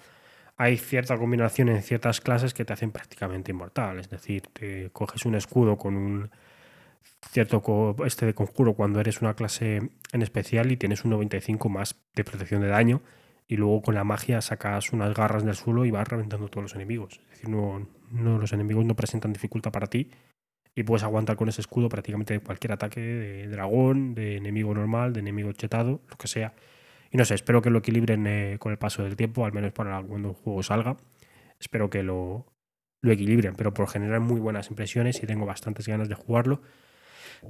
hay 0.56 0.78
cierta 0.78 1.18
combinación 1.18 1.70
en 1.70 1.84
ciertas 1.84 2.22
clases 2.22 2.54
que 2.54 2.66
te 2.66 2.74
hacen 2.74 2.92
prácticamente 2.92 3.52
inmortal. 3.52 4.00
Es 4.00 4.10
decir, 4.10 4.44
te 4.54 4.90
coges 4.92 5.26
un 5.26 5.36
escudo 5.36 5.78
con 5.78 5.96
un 5.96 6.32
cierto 7.32 7.96
este 8.06 8.26
de 8.26 8.34
conjuro 8.34 8.74
cuando 8.74 9.00
eres 9.00 9.22
una 9.22 9.34
clase 9.34 9.92
en 10.12 10.22
especial 10.22 10.72
y 10.72 10.78
tienes 10.78 11.04
un 11.04 11.12
95 11.12 11.70
más 11.70 11.96
de 12.16 12.24
protección 12.24 12.62
de 12.62 12.68
daño 12.68 13.02
y 13.48 13.56
luego 13.56 13.82
con 13.82 13.96
la 13.96 14.04
magia 14.04 14.42
sacas 14.42 14.92
unas 14.92 15.14
garras 15.14 15.46
del 15.46 15.56
suelo 15.56 15.86
y 15.86 15.92
vas 15.92 16.08
reventando 16.08 16.50
todos 16.50 16.64
los 16.64 16.76
enemigos. 16.76 17.20
Es 17.26 17.30
decir, 17.32 17.50
no, 17.50 17.88
no, 18.12 18.38
los 18.38 18.54
enemigos 18.54 18.86
no 18.86 18.96
presentan 18.96 19.34
dificultad 19.34 19.72
para 19.72 19.88
ti 19.88 20.12
y 20.76 20.84
puedes 20.84 21.04
aguantar 21.04 21.38
con 21.38 21.50
ese 21.50 21.62
escudo 21.62 21.90
prácticamente 21.90 22.40
cualquier 22.40 22.74
ataque 22.74 23.00
de 23.00 23.48
dragón, 23.48 24.14
de 24.14 24.38
enemigo 24.38 24.74
normal, 24.74 25.14
de 25.14 25.22
enemigo 25.22 25.52
chetado, 25.54 26.02
lo 26.10 26.18
que 26.18 26.28
sea. 26.28 26.54
No 27.18 27.26
sé, 27.26 27.34
espero 27.34 27.64
que 27.64 27.72
lo 27.72 27.80
equilibren 27.80 28.28
eh, 28.28 28.58
con 28.60 28.72
el 28.72 28.78
paso 28.78 29.02
del 29.02 29.16
tiempo, 29.16 29.44
al 29.44 29.52
menos 29.52 29.74
para 29.74 30.04
cuando 30.04 30.30
el 30.30 30.36
juego 30.36 30.62
salga. 30.62 30.98
Espero 31.60 31.90
que 31.90 32.04
lo, 32.04 32.46
equilibren, 33.02 33.56
pero 33.56 33.74
por 33.74 33.90
generar 33.90 34.20
muy 34.20 34.40
buenas 34.40 34.70
impresiones 34.70 35.24
y 35.24 35.26
tengo 35.26 35.48
bastantes 35.48 35.88
ganas 35.88 36.10
de 36.10 36.14
jugarlo. 36.14 36.62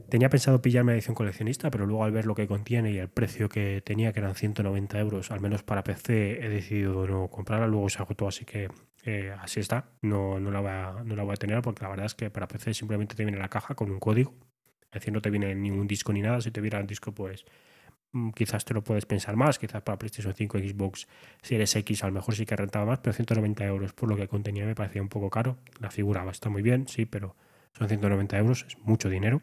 Tenía 0.08 0.30
pensado 0.30 0.62
pillarme 0.62 0.94
la 0.94 1.00
edición 1.00 1.16
coleccionista, 1.16 1.70
pero 1.70 1.86
luego 1.86 2.06
al 2.06 2.14
ver 2.14 2.26
lo 2.26 2.34
que 2.34 2.48
contiene 2.48 2.92
y 2.92 2.98
el 2.98 3.10
precio 3.10 3.50
que 3.50 3.82
tenía, 3.84 4.14
que 4.14 4.22
eran 4.22 4.36
190 4.36 5.00
euros, 5.00 5.32
al 5.32 5.42
menos 5.42 5.64
para 5.64 5.84
PC, 5.84 6.46
he 6.46 6.48
decidido 6.48 7.06
no 7.06 7.28
comprarla. 7.28 7.68
Luego 7.68 7.90
se 7.90 8.02
agotó, 8.02 8.30
así 8.30 8.46
que 8.46 8.70
eh, 9.04 9.36
así 9.38 9.60
está. 9.60 9.90
No, 10.02 10.40
no, 10.40 10.50
la 10.50 10.62
voy 10.62 10.72
a, 10.72 11.04
no 11.04 11.14
la 11.18 11.24
voy 11.24 11.34
a 11.34 11.36
tener 11.36 11.62
porque 11.62 11.84
la 11.84 11.90
verdad 11.90 12.06
es 12.06 12.16
que 12.16 12.30
para 12.30 12.48
PC 12.48 12.74
simplemente 12.74 13.16
te 13.16 13.26
viene 13.26 13.38
la 13.38 13.50
caja 13.50 13.76
con 13.76 13.92
un 13.92 14.00
código. 14.00 14.34
Es 14.84 14.92
decir, 15.02 15.14
no 15.14 15.22
te 15.22 15.30
viene 15.30 15.54
ningún 15.56 15.88
disco 15.88 16.14
ni 16.14 16.22
nada. 16.22 16.40
Si 16.40 16.52
te 16.52 16.62
viera 16.62 16.80
el 16.80 16.88
disco, 16.88 17.12
pues 17.12 17.44
quizás 18.36 18.66
te 18.66 18.74
lo 18.74 18.84
puedes 18.84 19.06
pensar 19.06 19.36
más. 19.36 19.60
Quizás 19.60 19.82
para 19.82 19.98
PlayStation 19.98 20.34
5, 20.34 20.58
Xbox 20.60 21.08
Series 21.42 21.76
X, 21.76 22.04
a 22.04 22.08
lo 22.08 22.14
mejor 22.14 22.36
sí 22.36 22.46
que 22.46 22.56
rentaba 22.56 22.86
más, 22.86 23.00
pero 23.00 23.14
190 23.14 23.66
euros 23.66 23.94
por 23.94 24.10
lo 24.10 24.16
que 24.16 24.28
contenía 24.28 24.66
me 24.66 24.76
parecía 24.76 25.02
un 25.02 25.10
poco 25.10 25.30
caro. 25.30 25.58
La 25.80 25.92
figura 25.92 26.28
está 26.30 26.50
muy 26.50 26.62
bien, 26.62 26.88
sí, 26.88 27.06
pero 27.06 27.36
son 27.78 27.88
190 27.88 28.38
euros, 28.38 28.66
es 28.68 28.78
mucho 28.80 29.10
dinero. 29.10 29.42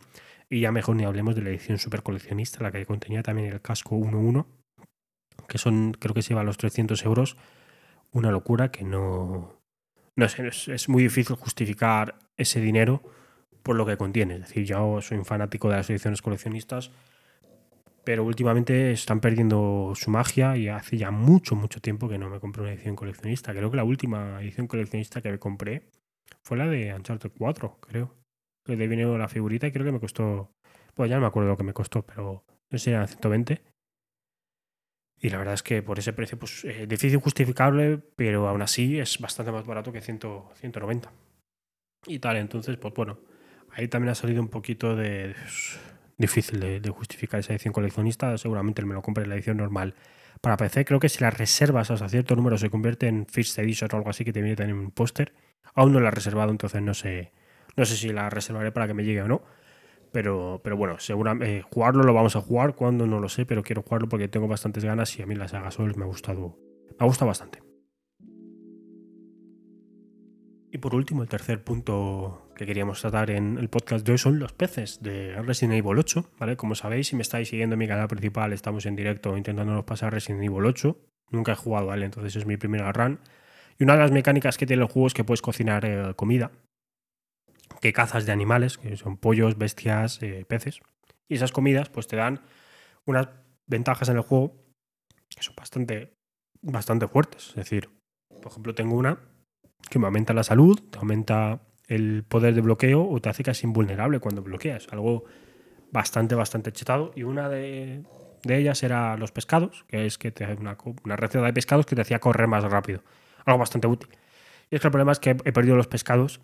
Y 0.48 0.60
ya 0.60 0.72
mejor 0.72 0.96
ni 0.96 1.04
hablemos 1.04 1.34
de 1.34 1.42
la 1.42 1.50
edición 1.50 1.78
super 1.78 2.02
coleccionista, 2.02 2.62
la 2.62 2.72
que 2.72 2.84
contenía 2.86 3.22
también 3.22 3.52
el 3.52 3.60
casco 3.60 3.96
1.1, 3.96 4.46
que 5.48 5.58
son, 5.58 5.92
creo 5.92 6.14
que 6.14 6.22
se 6.22 6.30
lleva 6.30 6.42
a 6.42 6.44
los 6.44 6.58
300 6.58 7.04
euros. 7.04 7.36
Una 8.12 8.30
locura 8.30 8.70
que 8.70 8.84
no, 8.84 9.60
no 10.16 10.28
sé, 10.28 10.46
es, 10.46 10.88
muy 10.88 11.02
difícil 11.02 11.36
justificar 11.36 12.16
ese 12.36 12.60
dinero 12.60 13.02
por 13.62 13.76
lo 13.76 13.86
que 13.86 13.96
contiene. 13.96 14.34
Es 14.34 14.40
decir, 14.42 14.64
yo 14.64 15.00
soy 15.00 15.18
un 15.18 15.24
fanático 15.24 15.68
de 15.68 15.76
las 15.76 15.90
ediciones 15.90 16.22
coleccionistas, 16.22 16.90
pero 18.04 18.24
últimamente 18.24 18.92
están 18.92 19.20
perdiendo 19.20 19.92
su 19.94 20.10
magia 20.10 20.56
y 20.56 20.68
hace 20.68 20.96
ya 20.98 21.10
mucho, 21.10 21.56
mucho 21.56 21.80
tiempo 21.80 22.08
que 22.08 22.18
no 22.18 22.28
me 22.28 22.40
compré 22.40 22.62
una 22.62 22.72
edición 22.72 22.96
coleccionista. 22.96 23.52
Creo 23.52 23.70
que 23.70 23.76
la 23.76 23.84
última 23.84 24.40
edición 24.42 24.66
coleccionista 24.66 25.22
que 25.22 25.32
me 25.32 25.38
compré 25.38 25.90
fue 26.42 26.58
la 26.58 26.66
de 26.66 26.94
Uncharted 26.94 27.32
4, 27.36 27.78
creo. 27.80 28.14
Que 28.64 28.76
de 28.76 28.86
vino 28.86 29.16
la 29.18 29.28
figurita 29.28 29.66
y 29.66 29.72
creo 29.72 29.84
que 29.84 29.92
me 29.92 30.00
costó, 30.00 30.52
pues 30.94 31.10
ya 31.10 31.16
no 31.16 31.22
me 31.22 31.26
acuerdo 31.28 31.50
lo 31.50 31.56
que 31.56 31.64
me 31.64 31.72
costó, 31.72 32.02
pero 32.02 32.44
no 32.70 32.78
sé, 32.78 32.90
eran 32.90 33.08
120. 33.08 33.62
Y 35.20 35.30
la 35.30 35.38
verdad 35.38 35.54
es 35.54 35.62
que 35.62 35.82
por 35.82 35.98
ese 35.98 36.12
precio, 36.12 36.38
pues 36.38 36.64
eh, 36.64 36.86
difícil 36.86 37.18
justificable, 37.18 37.98
pero 38.16 38.48
aún 38.48 38.62
así 38.62 38.98
es 38.98 39.18
bastante 39.18 39.52
más 39.52 39.66
barato 39.66 39.92
que 39.92 40.00
100, 40.00 40.20
190. 40.54 41.12
Y 42.06 42.18
tal, 42.18 42.36
entonces, 42.36 42.76
pues 42.76 42.92
bueno, 42.92 43.18
ahí 43.70 43.88
también 43.88 44.10
ha 44.10 44.14
salido 44.14 44.42
un 44.42 44.48
poquito 44.48 44.94
de... 44.94 45.34
difícil 46.18 46.60
de, 46.60 46.90
justificar 46.90 47.40
esa 47.40 47.52
edición 47.52 47.72
coleccionista. 47.72 48.36
Seguramente 48.38 48.84
me 48.84 48.94
lo 48.94 49.02
compré 49.02 49.24
en 49.24 49.30
la 49.30 49.36
edición 49.36 49.56
normal 49.56 49.94
para 50.40 50.56
PC. 50.56 50.84
Creo 50.84 51.00
que 51.00 51.08
si 51.08 51.20
la 51.20 51.30
reservas 51.30 51.90
hasta 51.90 52.08
cierto 52.08 52.36
número 52.36 52.58
se 52.58 52.70
convierte 52.70 53.08
en 53.08 53.26
First 53.26 53.58
Edition 53.58 53.90
o 53.92 53.96
algo 53.96 54.10
así 54.10 54.24
que 54.24 54.32
te 54.32 54.40
viene 54.40 54.56
tener 54.56 54.74
un 54.74 54.90
póster. 54.90 55.32
Aún 55.74 55.92
no 55.92 56.00
la 56.00 56.08
he 56.08 56.12
reservado, 56.12 56.50
entonces 56.50 56.82
no 56.82 56.94
sé, 56.94 57.32
no 57.76 57.84
sé 57.84 57.96
si 57.96 58.10
la 58.10 58.30
reservaré 58.30 58.70
para 58.72 58.86
que 58.86 58.94
me 58.94 59.04
llegue 59.04 59.22
o 59.22 59.28
no. 59.28 59.42
Pero, 60.12 60.60
pero 60.62 60.76
bueno, 60.76 61.00
seguramente 61.00 61.56
eh, 61.56 61.62
jugarlo 61.62 62.04
lo 62.04 62.14
vamos 62.14 62.36
a 62.36 62.40
jugar 62.40 62.76
cuando 62.76 63.06
no 63.06 63.18
lo 63.18 63.28
sé, 63.28 63.46
pero 63.46 63.64
quiero 63.64 63.82
jugarlo 63.82 64.08
porque 64.08 64.28
tengo 64.28 64.46
bastantes 64.46 64.84
ganas 64.84 65.18
y 65.18 65.22
a 65.22 65.26
mí 65.26 65.34
la 65.34 65.48
saga 65.48 65.72
Souls 65.72 65.96
me 65.96 66.04
ha 66.04 66.06
gustado, 66.06 66.56
me 66.90 66.96
ha 67.00 67.04
gustado 67.04 67.26
bastante. 67.26 67.63
Y 70.74 70.78
por 70.78 70.96
último, 70.96 71.22
el 71.22 71.28
tercer 71.28 71.62
punto 71.62 72.50
que 72.56 72.66
queríamos 72.66 73.00
tratar 73.00 73.30
en 73.30 73.58
el 73.58 73.68
podcast 73.68 74.04
de 74.04 74.10
hoy 74.10 74.18
son 74.18 74.40
los 74.40 74.52
peces 74.52 75.00
de 75.04 75.40
Resident 75.40 75.74
Evil 75.74 76.00
8, 76.00 76.32
¿vale? 76.36 76.56
Como 76.56 76.74
sabéis, 76.74 77.06
si 77.06 77.14
me 77.14 77.22
estáis 77.22 77.48
siguiendo 77.48 77.74
en 77.74 77.78
mi 77.78 77.86
canal 77.86 78.08
principal, 78.08 78.52
estamos 78.52 78.84
en 78.84 78.96
directo 78.96 79.36
intentándonos 79.36 79.84
pasar 79.84 80.12
Resident 80.12 80.42
Evil 80.42 80.64
8. 80.66 80.98
Nunca 81.30 81.52
he 81.52 81.54
jugado, 81.54 81.86
¿vale? 81.86 82.06
Entonces 82.06 82.34
es 82.34 82.44
mi 82.44 82.56
primera 82.56 82.90
run. 82.90 83.20
Y 83.78 83.84
una 83.84 83.92
de 83.92 84.00
las 84.00 84.10
mecánicas 84.10 84.58
que 84.58 84.66
tiene 84.66 84.82
el 84.82 84.88
juego 84.88 85.06
es 85.06 85.14
que 85.14 85.22
puedes 85.22 85.42
cocinar 85.42 85.84
eh, 85.84 86.12
comida, 86.16 86.50
que 87.80 87.92
cazas 87.92 88.26
de 88.26 88.32
animales, 88.32 88.76
que 88.76 88.96
son 88.96 89.16
pollos, 89.16 89.56
bestias, 89.56 90.20
eh, 90.24 90.44
peces. 90.44 90.80
Y 91.28 91.36
esas 91.36 91.52
comidas 91.52 91.88
pues 91.88 92.08
te 92.08 92.16
dan 92.16 92.40
unas 93.06 93.28
ventajas 93.68 94.08
en 94.08 94.16
el 94.16 94.22
juego 94.22 94.56
que 95.28 95.40
son 95.40 95.54
bastante, 95.54 96.14
bastante 96.62 97.06
fuertes. 97.06 97.50
Es 97.50 97.54
decir, 97.54 97.90
por 98.42 98.50
ejemplo, 98.50 98.74
tengo 98.74 98.96
una 98.96 99.20
que 99.88 99.98
me 99.98 100.06
aumenta 100.06 100.32
la 100.32 100.42
salud, 100.42 100.80
te 100.90 100.98
aumenta 100.98 101.60
el 101.88 102.24
poder 102.24 102.54
de 102.54 102.60
bloqueo 102.60 103.08
o 103.08 103.20
te 103.20 103.28
hace 103.28 103.42
casi 103.42 103.66
invulnerable 103.66 104.20
cuando 104.20 104.42
bloqueas. 104.42 104.86
Algo 104.90 105.24
bastante, 105.92 106.34
bastante 106.34 106.72
chetado. 106.72 107.12
Y 107.14 107.22
una 107.22 107.48
de, 107.48 108.02
ellas 108.48 108.82
era 108.82 109.16
los 109.16 109.32
pescados, 109.32 109.84
que 109.88 110.06
es 110.06 110.18
que 110.18 110.30
te 110.30 110.44
una, 110.54 110.76
una 111.04 111.16
receta 111.16 111.44
de 111.44 111.52
pescados 111.52 111.86
que 111.86 111.94
te 111.94 112.02
hacía 112.02 112.18
correr 112.18 112.48
más 112.48 112.64
rápido. 112.64 113.02
Algo 113.44 113.58
bastante 113.58 113.86
útil. 113.86 114.10
Y 114.70 114.76
es 114.76 114.80
que 114.80 114.88
el 114.88 114.92
problema 114.92 115.12
es 115.12 115.18
que 115.18 115.30
he 115.30 115.52
perdido 115.52 115.76
los 115.76 115.86
pescados 115.86 116.40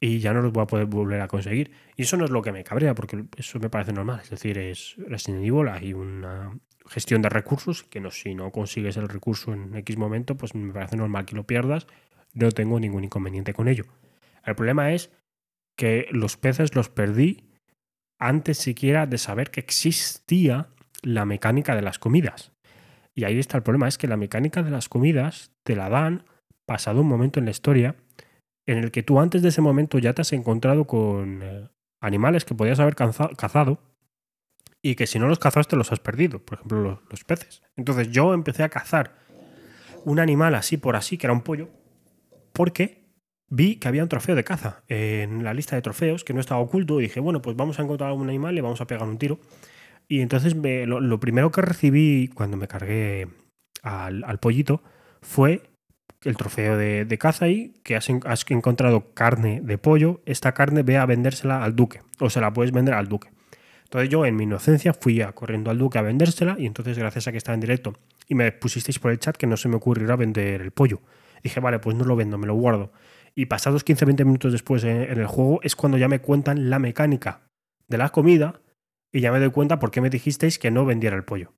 y 0.00 0.20
ya 0.20 0.32
no 0.32 0.42
los 0.42 0.52
voy 0.52 0.62
a 0.62 0.66
poder 0.66 0.86
volver 0.86 1.20
a 1.20 1.28
conseguir. 1.28 1.72
Y 1.96 2.02
eso 2.02 2.16
no 2.16 2.24
es 2.24 2.30
lo 2.30 2.42
que 2.42 2.52
me 2.52 2.64
cabrea, 2.64 2.94
porque 2.94 3.24
eso 3.36 3.58
me 3.58 3.68
parece 3.68 3.92
normal. 3.92 4.20
Es 4.22 4.30
decir, 4.30 4.58
es 4.58 4.96
Resident 4.98 5.44
Evil, 5.44 5.68
hay 5.68 5.92
una 5.92 6.52
gestión 6.86 7.20
de 7.20 7.28
recursos, 7.28 7.82
que 7.84 8.00
no, 8.00 8.10
si 8.10 8.34
no 8.34 8.50
consigues 8.50 8.96
el 8.96 9.08
recurso 9.08 9.52
en 9.52 9.74
X 9.76 9.96
momento, 9.96 10.36
pues 10.36 10.54
me 10.54 10.72
parece 10.72 10.96
normal 10.96 11.26
que 11.26 11.36
lo 11.36 11.44
pierdas. 11.44 11.86
No 12.38 12.52
tengo 12.52 12.78
ningún 12.78 13.04
inconveniente 13.04 13.52
con 13.52 13.68
ello. 13.68 13.84
El 14.44 14.54
problema 14.54 14.92
es 14.92 15.10
que 15.76 16.06
los 16.10 16.36
peces 16.36 16.74
los 16.74 16.88
perdí 16.88 17.44
antes 18.18 18.58
siquiera 18.58 19.06
de 19.06 19.18
saber 19.18 19.50
que 19.50 19.60
existía 19.60 20.68
la 21.02 21.24
mecánica 21.24 21.76
de 21.76 21.82
las 21.82 21.98
comidas. 21.98 22.52
Y 23.14 23.24
ahí 23.24 23.38
está 23.38 23.56
el 23.56 23.62
problema, 23.62 23.88
es 23.88 23.98
que 23.98 24.06
la 24.06 24.16
mecánica 24.16 24.62
de 24.62 24.70
las 24.70 24.88
comidas 24.88 25.52
te 25.64 25.76
la 25.76 25.88
dan 25.88 26.24
pasado 26.66 27.00
un 27.00 27.08
momento 27.08 27.38
en 27.38 27.46
la 27.46 27.50
historia 27.50 27.96
en 28.66 28.78
el 28.78 28.90
que 28.90 29.02
tú 29.02 29.18
antes 29.18 29.42
de 29.42 29.48
ese 29.48 29.62
momento 29.62 29.98
ya 29.98 30.12
te 30.12 30.22
has 30.22 30.32
encontrado 30.32 30.84
con 30.86 31.42
eh, 31.42 31.68
animales 32.00 32.44
que 32.44 32.54
podías 32.54 32.78
haber 32.78 32.94
cazado 32.94 33.80
y 34.82 34.94
que 34.94 35.06
si 35.06 35.18
no 35.18 35.26
los 35.26 35.38
cazaste 35.38 35.74
los 35.74 35.90
has 35.90 36.00
perdido, 36.00 36.38
por 36.38 36.58
ejemplo 36.58 37.02
los, 37.10 37.24
peces. 37.24 37.62
Entonces 37.76 38.10
yo 38.10 38.34
empecé 38.34 38.62
a 38.62 38.68
cazar 38.68 39.16
un 40.04 40.20
animal 40.20 40.54
así 40.54 40.76
por 40.76 40.96
así, 40.96 41.18
que 41.18 41.26
era 41.26 41.32
un 41.32 41.40
pollo, 41.40 41.70
porque 42.58 43.04
vi 43.48 43.76
que 43.76 43.86
había 43.86 44.02
un 44.02 44.08
trofeo 44.08 44.34
de 44.34 44.42
caza 44.42 44.82
en 44.88 45.44
la 45.44 45.54
lista 45.54 45.76
de 45.76 45.82
trofeos 45.82 46.24
que 46.24 46.34
no 46.34 46.40
estaba 46.40 46.60
oculto 46.60 46.98
y 46.98 47.04
dije, 47.04 47.20
bueno, 47.20 47.40
pues 47.40 47.54
vamos 47.54 47.78
a 47.78 47.82
encontrar 47.84 48.10
un 48.14 48.28
animal 48.28 48.52
y 48.52 48.56
le 48.56 48.62
vamos 48.62 48.80
a 48.80 48.86
pegar 48.88 49.06
un 49.06 49.16
tiro. 49.16 49.38
Y 50.08 50.22
entonces 50.22 50.56
lo, 50.56 51.20
primero 51.20 51.52
que 51.52 51.62
recibí 51.62 52.26
cuando 52.34 52.56
me 52.56 52.66
cargué 52.66 53.28
al, 53.84 54.38
pollito 54.40 54.82
fue 55.22 55.70
el 56.24 56.36
trofeo 56.36 56.76
de, 56.76 57.16
caza 57.16 57.44
ahí, 57.44 57.74
que 57.84 57.94
has, 57.94 58.08
encontrado 58.48 59.14
carne 59.14 59.60
de 59.62 59.78
pollo, 59.78 60.20
esta 60.26 60.50
carne 60.50 60.82
ve 60.82 60.96
a 60.96 61.06
vendérsela 61.06 61.62
al 61.62 61.76
duque, 61.76 62.00
o 62.18 62.28
se 62.28 62.40
la 62.40 62.52
puedes 62.52 62.72
vender 62.72 62.94
al 62.94 63.06
duque. 63.06 63.28
Entonces 63.84 64.10
yo 64.10 64.26
en 64.26 64.34
mi 64.34 64.42
inocencia 64.42 64.94
fui 64.94 65.20
a, 65.20 65.30
corriendo 65.30 65.70
al 65.70 65.78
duque 65.78 65.98
a 65.98 66.02
vendérsela 66.02 66.56
y 66.58 66.66
entonces 66.66 66.98
gracias 66.98 67.28
a 67.28 67.30
que 67.30 67.38
estaba 67.38 67.54
en 67.54 67.60
directo 67.60 67.94
y 68.26 68.34
me 68.34 68.50
pusisteis 68.50 68.98
por 68.98 69.12
el 69.12 69.20
chat 69.20 69.36
que 69.36 69.46
no 69.46 69.56
se 69.56 69.68
me 69.68 69.76
ocurrirá 69.76 70.16
vender 70.16 70.60
el 70.60 70.72
pollo. 70.72 71.00
Dije, 71.42 71.60
vale, 71.60 71.78
pues 71.78 71.96
no 71.96 72.04
lo 72.04 72.16
vendo, 72.16 72.38
me 72.38 72.46
lo 72.46 72.54
guardo. 72.54 72.92
Y 73.34 73.46
pasados 73.46 73.84
15-20 73.84 74.24
minutos 74.24 74.52
después 74.52 74.84
en, 74.84 75.02
en, 75.02 75.18
el 75.18 75.26
juego 75.26 75.60
es 75.62 75.76
cuando 75.76 75.98
ya 75.98 76.08
me 76.08 76.20
cuentan 76.20 76.70
la 76.70 76.78
mecánica 76.78 77.48
de 77.86 77.98
la 77.98 78.08
comida 78.10 78.60
y 79.12 79.20
ya 79.20 79.32
me 79.32 79.38
doy 79.38 79.50
cuenta 79.50 79.78
por 79.78 79.90
qué 79.90 80.00
me 80.00 80.10
dijisteis 80.10 80.58
que 80.58 80.70
no 80.70 80.84
vendiera 80.84 81.16
el 81.16 81.24
pollo. 81.24 81.54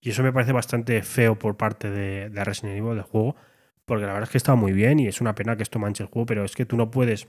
Y 0.00 0.10
eso 0.10 0.22
me 0.22 0.32
parece 0.32 0.52
bastante 0.52 1.02
feo 1.02 1.38
por 1.38 1.56
parte 1.56 1.90
de, 1.90 2.30
de 2.30 2.44
Resident 2.44 2.78
Evil 2.78 2.94
del 2.94 3.02
juego, 3.02 3.36
porque 3.84 4.06
la 4.06 4.12
verdad 4.12 4.28
es 4.28 4.30
que 4.30 4.38
está 4.38 4.54
muy 4.54 4.72
bien 4.72 5.00
y 5.00 5.08
es 5.08 5.20
una 5.20 5.34
pena 5.34 5.56
que 5.56 5.62
esto 5.62 5.78
manche 5.78 6.04
el 6.04 6.08
juego, 6.08 6.26
pero 6.26 6.44
es 6.44 6.54
que 6.54 6.66
tú 6.66 6.76
no 6.76 6.90
puedes, 6.90 7.26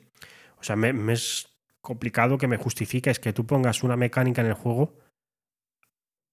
o 0.58 0.64
sea, 0.64 0.76
me, 0.76 0.92
es 1.12 1.58
complicado 1.82 2.38
que 2.38 2.48
me 2.48 2.58
justifiques 2.58 3.20
que 3.20 3.34
tú 3.34 3.46
pongas 3.46 3.84
una 3.84 3.96
mecánica 3.96 4.42
en 4.42 4.48
el 4.48 4.54
juego 4.54 4.98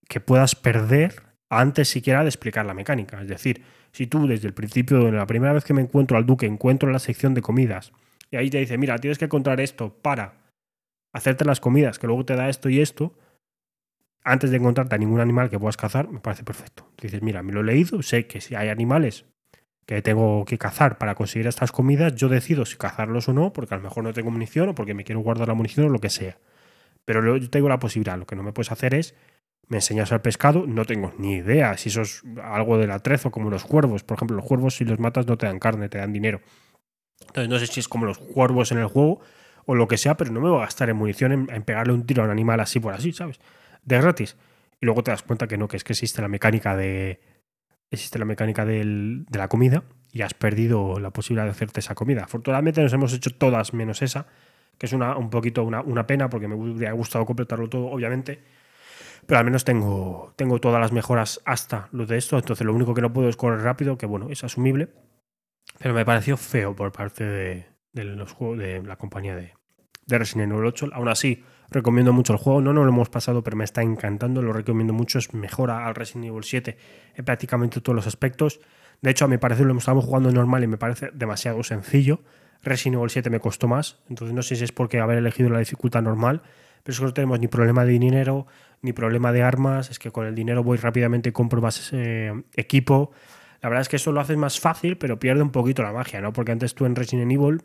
que 0.08 0.20
puedas 0.20 0.54
perder 0.54 1.22
antes 1.48 1.88
siquiera 1.88 2.22
de 2.22 2.28
explicar 2.28 2.66
la 2.66 2.74
mecánica. 2.74 3.20
Es 3.20 3.28
decir, 3.28 3.62
si 3.92 4.06
tú 4.06 4.26
desde 4.26 4.48
el 4.48 4.54
principio, 4.54 5.10
la 5.10 5.26
primera 5.26 5.52
vez 5.52 5.64
que 5.64 5.74
me 5.74 5.82
encuentro 5.82 6.16
al 6.16 6.26
duque, 6.26 6.46
encuentro 6.46 6.90
la 6.90 6.98
sección 6.98 7.34
de 7.34 7.42
comidas 7.42 7.92
y 8.30 8.36
ahí 8.36 8.50
te 8.50 8.58
dice, 8.58 8.78
mira, 8.78 8.98
tienes 8.98 9.18
que 9.18 9.26
encontrar 9.26 9.60
esto 9.60 9.94
para 9.94 10.34
hacerte 11.12 11.44
las 11.44 11.60
comidas, 11.60 11.98
que 11.98 12.06
luego 12.06 12.24
te 12.24 12.36
da 12.36 12.48
esto 12.48 12.68
y 12.68 12.80
esto, 12.80 13.14
antes 14.22 14.50
de 14.50 14.56
encontrarte 14.56 14.94
a 14.94 14.98
ningún 14.98 15.20
animal 15.20 15.48
que 15.48 15.58
puedas 15.58 15.76
cazar, 15.76 16.08
me 16.08 16.20
parece 16.20 16.42
perfecto. 16.42 16.90
Dices, 17.00 17.22
mira, 17.22 17.42
me 17.42 17.52
lo 17.52 17.60
he 17.60 17.64
leído, 17.64 18.02
sé 18.02 18.26
que 18.26 18.40
si 18.40 18.54
hay 18.54 18.68
animales 18.68 19.24
que 19.86 20.02
tengo 20.02 20.44
que 20.44 20.58
cazar 20.58 20.98
para 20.98 21.14
conseguir 21.14 21.46
estas 21.46 21.70
comidas, 21.70 22.16
yo 22.16 22.28
decido 22.28 22.66
si 22.66 22.76
cazarlos 22.76 23.28
o 23.28 23.32
no, 23.32 23.52
porque 23.52 23.74
a 23.74 23.76
lo 23.76 23.84
mejor 23.84 24.02
no 24.02 24.12
tengo 24.12 24.32
munición 24.32 24.70
o 24.70 24.74
porque 24.74 24.94
me 24.94 25.04
quiero 25.04 25.20
guardar 25.20 25.46
la 25.46 25.54
munición 25.54 25.86
o 25.86 25.88
lo 25.90 26.00
que 26.00 26.10
sea. 26.10 26.38
Pero 27.04 27.36
yo 27.36 27.50
tengo 27.50 27.68
la 27.68 27.78
posibilidad, 27.78 28.18
lo 28.18 28.26
que 28.26 28.34
no 28.34 28.42
me 28.42 28.52
puedes 28.52 28.72
hacer 28.72 28.94
es, 28.94 29.14
me 29.68 29.78
enseñas 29.78 30.12
al 30.12 30.22
pescado, 30.22 30.66
no 30.66 30.84
tengo 30.84 31.12
ni 31.18 31.34
idea 31.34 31.76
si 31.76 31.88
eso 31.88 32.02
es 32.02 32.22
algo 32.42 32.78
del 32.78 32.90
atrezo, 32.90 33.30
como 33.30 33.50
los 33.50 33.64
cuervos. 33.64 34.04
Por 34.04 34.16
ejemplo, 34.16 34.36
los 34.36 34.46
cuervos 34.46 34.76
si 34.76 34.84
los 34.84 34.98
matas 34.98 35.26
no 35.26 35.36
te 35.36 35.46
dan 35.46 35.58
carne, 35.58 35.88
te 35.88 35.98
dan 35.98 36.12
dinero. 36.12 36.40
Entonces 37.20 37.48
no 37.48 37.58
sé 37.58 37.66
si 37.66 37.80
es 37.80 37.88
como 37.88 38.06
los 38.06 38.18
cuervos 38.18 38.72
en 38.72 38.78
el 38.78 38.86
juego 38.86 39.20
o 39.64 39.74
lo 39.74 39.88
que 39.88 39.96
sea, 39.96 40.16
pero 40.16 40.30
no 40.30 40.40
me 40.40 40.48
voy 40.48 40.58
a 40.58 40.62
gastar 40.62 40.90
en 40.90 40.96
munición 40.96 41.48
en, 41.50 41.62
pegarle 41.64 41.92
un 41.92 42.06
tiro 42.06 42.22
a 42.22 42.26
un 42.26 42.30
animal 42.30 42.60
así 42.60 42.78
por 42.78 42.94
así, 42.94 43.12
¿sabes? 43.12 43.40
De 43.82 43.98
gratis. 44.00 44.36
Y 44.80 44.86
luego 44.86 45.02
te 45.02 45.10
das 45.10 45.22
cuenta 45.22 45.46
que 45.48 45.56
no, 45.56 45.68
que 45.68 45.76
es 45.76 45.84
que 45.84 45.94
existe 45.94 46.22
la 46.22 46.28
mecánica 46.28 46.76
de, 46.76 47.20
existe 47.90 48.18
la 48.18 48.24
mecánica 48.24 48.64
de 48.64 49.24
la 49.32 49.48
comida 49.48 49.82
y 50.12 50.22
has 50.22 50.34
perdido 50.34 50.98
la 50.98 51.10
posibilidad 51.10 51.44
de 51.44 51.50
hacerte 51.50 51.80
esa 51.80 51.94
comida. 51.94 52.24
Afortunadamente 52.24 52.82
nos 52.82 52.92
hemos 52.92 53.12
hecho 53.12 53.30
todas 53.36 53.74
menos 53.74 54.00
esa, 54.02 54.26
que 54.78 54.86
es 54.86 54.92
una, 54.92 55.16
un 55.16 55.30
poquito 55.30 55.62
una, 55.62 56.06
pena 56.06 56.30
porque 56.30 56.48
me 56.48 56.54
hubiera 56.54 56.92
gustado 56.92 57.26
completarlo 57.26 57.68
todo, 57.68 57.86
obviamente. 57.86 58.42
Pero 59.26 59.38
al 59.40 59.44
menos 59.44 59.64
tengo, 59.64 60.32
tengo 60.36 60.60
todas 60.60 60.80
las 60.80 60.92
mejoras 60.92 61.40
hasta 61.44 61.88
lo 61.92 62.06
de 62.06 62.16
esto. 62.16 62.38
Entonces 62.38 62.64
lo 62.64 62.74
único 62.74 62.94
que 62.94 63.02
no 63.02 63.12
puedo 63.12 63.28
es 63.28 63.36
correr 63.36 63.60
rápido, 63.60 63.98
que 63.98 64.06
bueno, 64.06 64.28
es 64.30 64.44
asumible. 64.44 64.88
Pero 65.78 65.94
me 65.94 66.04
pareció 66.04 66.36
feo 66.36 66.74
por 66.74 66.92
parte 66.92 67.24
de, 67.24 67.66
los 67.92 68.32
juegos 68.32 68.58
de 68.58 68.82
la 68.82 68.96
compañía 68.96 69.34
de, 69.34 69.52
de 70.06 70.18
Resident 70.18 70.52
Evil 70.52 70.64
8. 70.66 70.90
Aún 70.92 71.08
así, 71.08 71.44
recomiendo 71.70 72.12
mucho 72.12 72.32
el 72.32 72.38
juego. 72.38 72.60
No 72.60 72.72
nos 72.72 72.84
lo 72.84 72.92
hemos 72.92 73.08
pasado, 73.08 73.42
pero 73.42 73.56
me 73.56 73.64
está 73.64 73.82
encantando. 73.82 74.42
Lo 74.42 74.52
recomiendo 74.52 74.92
mucho. 74.92 75.18
Es 75.18 75.34
mejora 75.34 75.86
al 75.86 75.94
Resident 75.96 76.26
Evil 76.26 76.44
7 76.44 76.76
en 77.16 77.24
prácticamente 77.24 77.80
todos 77.80 77.96
los 77.96 78.06
aspectos. 78.06 78.60
De 79.02 79.10
hecho, 79.10 79.24
a 79.24 79.28
mi 79.28 79.38
parecer 79.38 79.66
lo 79.66 79.76
estamos 79.76 80.04
jugando 80.04 80.30
normal 80.30 80.62
y 80.64 80.68
me 80.68 80.78
parece 80.78 81.10
demasiado 81.12 81.62
sencillo. 81.64 82.20
Resident 82.62 82.96
Evil 82.98 83.10
7 83.10 83.28
me 83.28 83.40
costó 83.40 83.66
más. 83.66 83.98
Entonces 84.08 84.34
no 84.34 84.42
sé 84.42 84.54
si 84.54 84.64
es 84.64 84.72
porque 84.72 85.00
haber 85.00 85.18
elegido 85.18 85.50
la 85.50 85.58
dificultad 85.58 86.02
normal. 86.02 86.42
Pero 86.86 86.92
es 86.92 86.98
que 87.00 87.04
no 87.04 87.12
tenemos 87.12 87.40
ni 87.40 87.48
problema 87.48 87.84
de 87.84 87.90
dinero, 87.90 88.46
ni 88.80 88.92
problema 88.92 89.32
de 89.32 89.42
armas. 89.42 89.90
Es 89.90 89.98
que 89.98 90.12
con 90.12 90.24
el 90.24 90.36
dinero 90.36 90.62
voy 90.62 90.78
rápidamente 90.78 91.30
y 91.30 91.32
compro 91.32 91.60
más 91.60 91.90
eh, 91.92 92.32
equipo. 92.54 93.10
La 93.60 93.70
verdad 93.70 93.82
es 93.82 93.88
que 93.88 93.96
eso 93.96 94.12
lo 94.12 94.20
haces 94.20 94.36
más 94.36 94.60
fácil, 94.60 94.96
pero 94.96 95.18
pierde 95.18 95.42
un 95.42 95.50
poquito 95.50 95.82
la 95.82 95.92
magia, 95.92 96.20
¿no? 96.20 96.32
Porque 96.32 96.52
antes 96.52 96.76
tú 96.76 96.86
en 96.86 96.94
Resident 96.94 97.32
Evil 97.32 97.60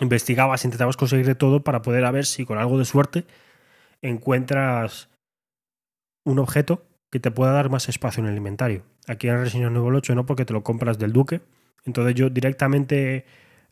investigabas, 0.00 0.64
intentabas 0.64 0.96
conseguir 0.96 1.26
de 1.26 1.34
todo 1.34 1.62
para 1.62 1.82
poder 1.82 2.06
a 2.06 2.10
ver 2.10 2.24
si 2.24 2.46
con 2.46 2.56
algo 2.56 2.78
de 2.78 2.86
suerte 2.86 3.26
encuentras 4.00 5.10
un 6.24 6.38
objeto 6.38 6.86
que 7.10 7.20
te 7.20 7.30
pueda 7.30 7.52
dar 7.52 7.68
más 7.68 7.90
espacio 7.90 8.22
en 8.22 8.30
el 8.30 8.38
inventario. 8.38 8.84
Aquí 9.06 9.28
en 9.28 9.36
Resident 9.36 9.76
Evil 9.76 9.94
8 9.96 10.14
no, 10.14 10.24
porque 10.24 10.46
te 10.46 10.54
lo 10.54 10.62
compras 10.62 10.98
del 10.98 11.12
Duque. 11.12 11.42
Entonces 11.84 12.14
yo 12.14 12.30
directamente, 12.30 13.26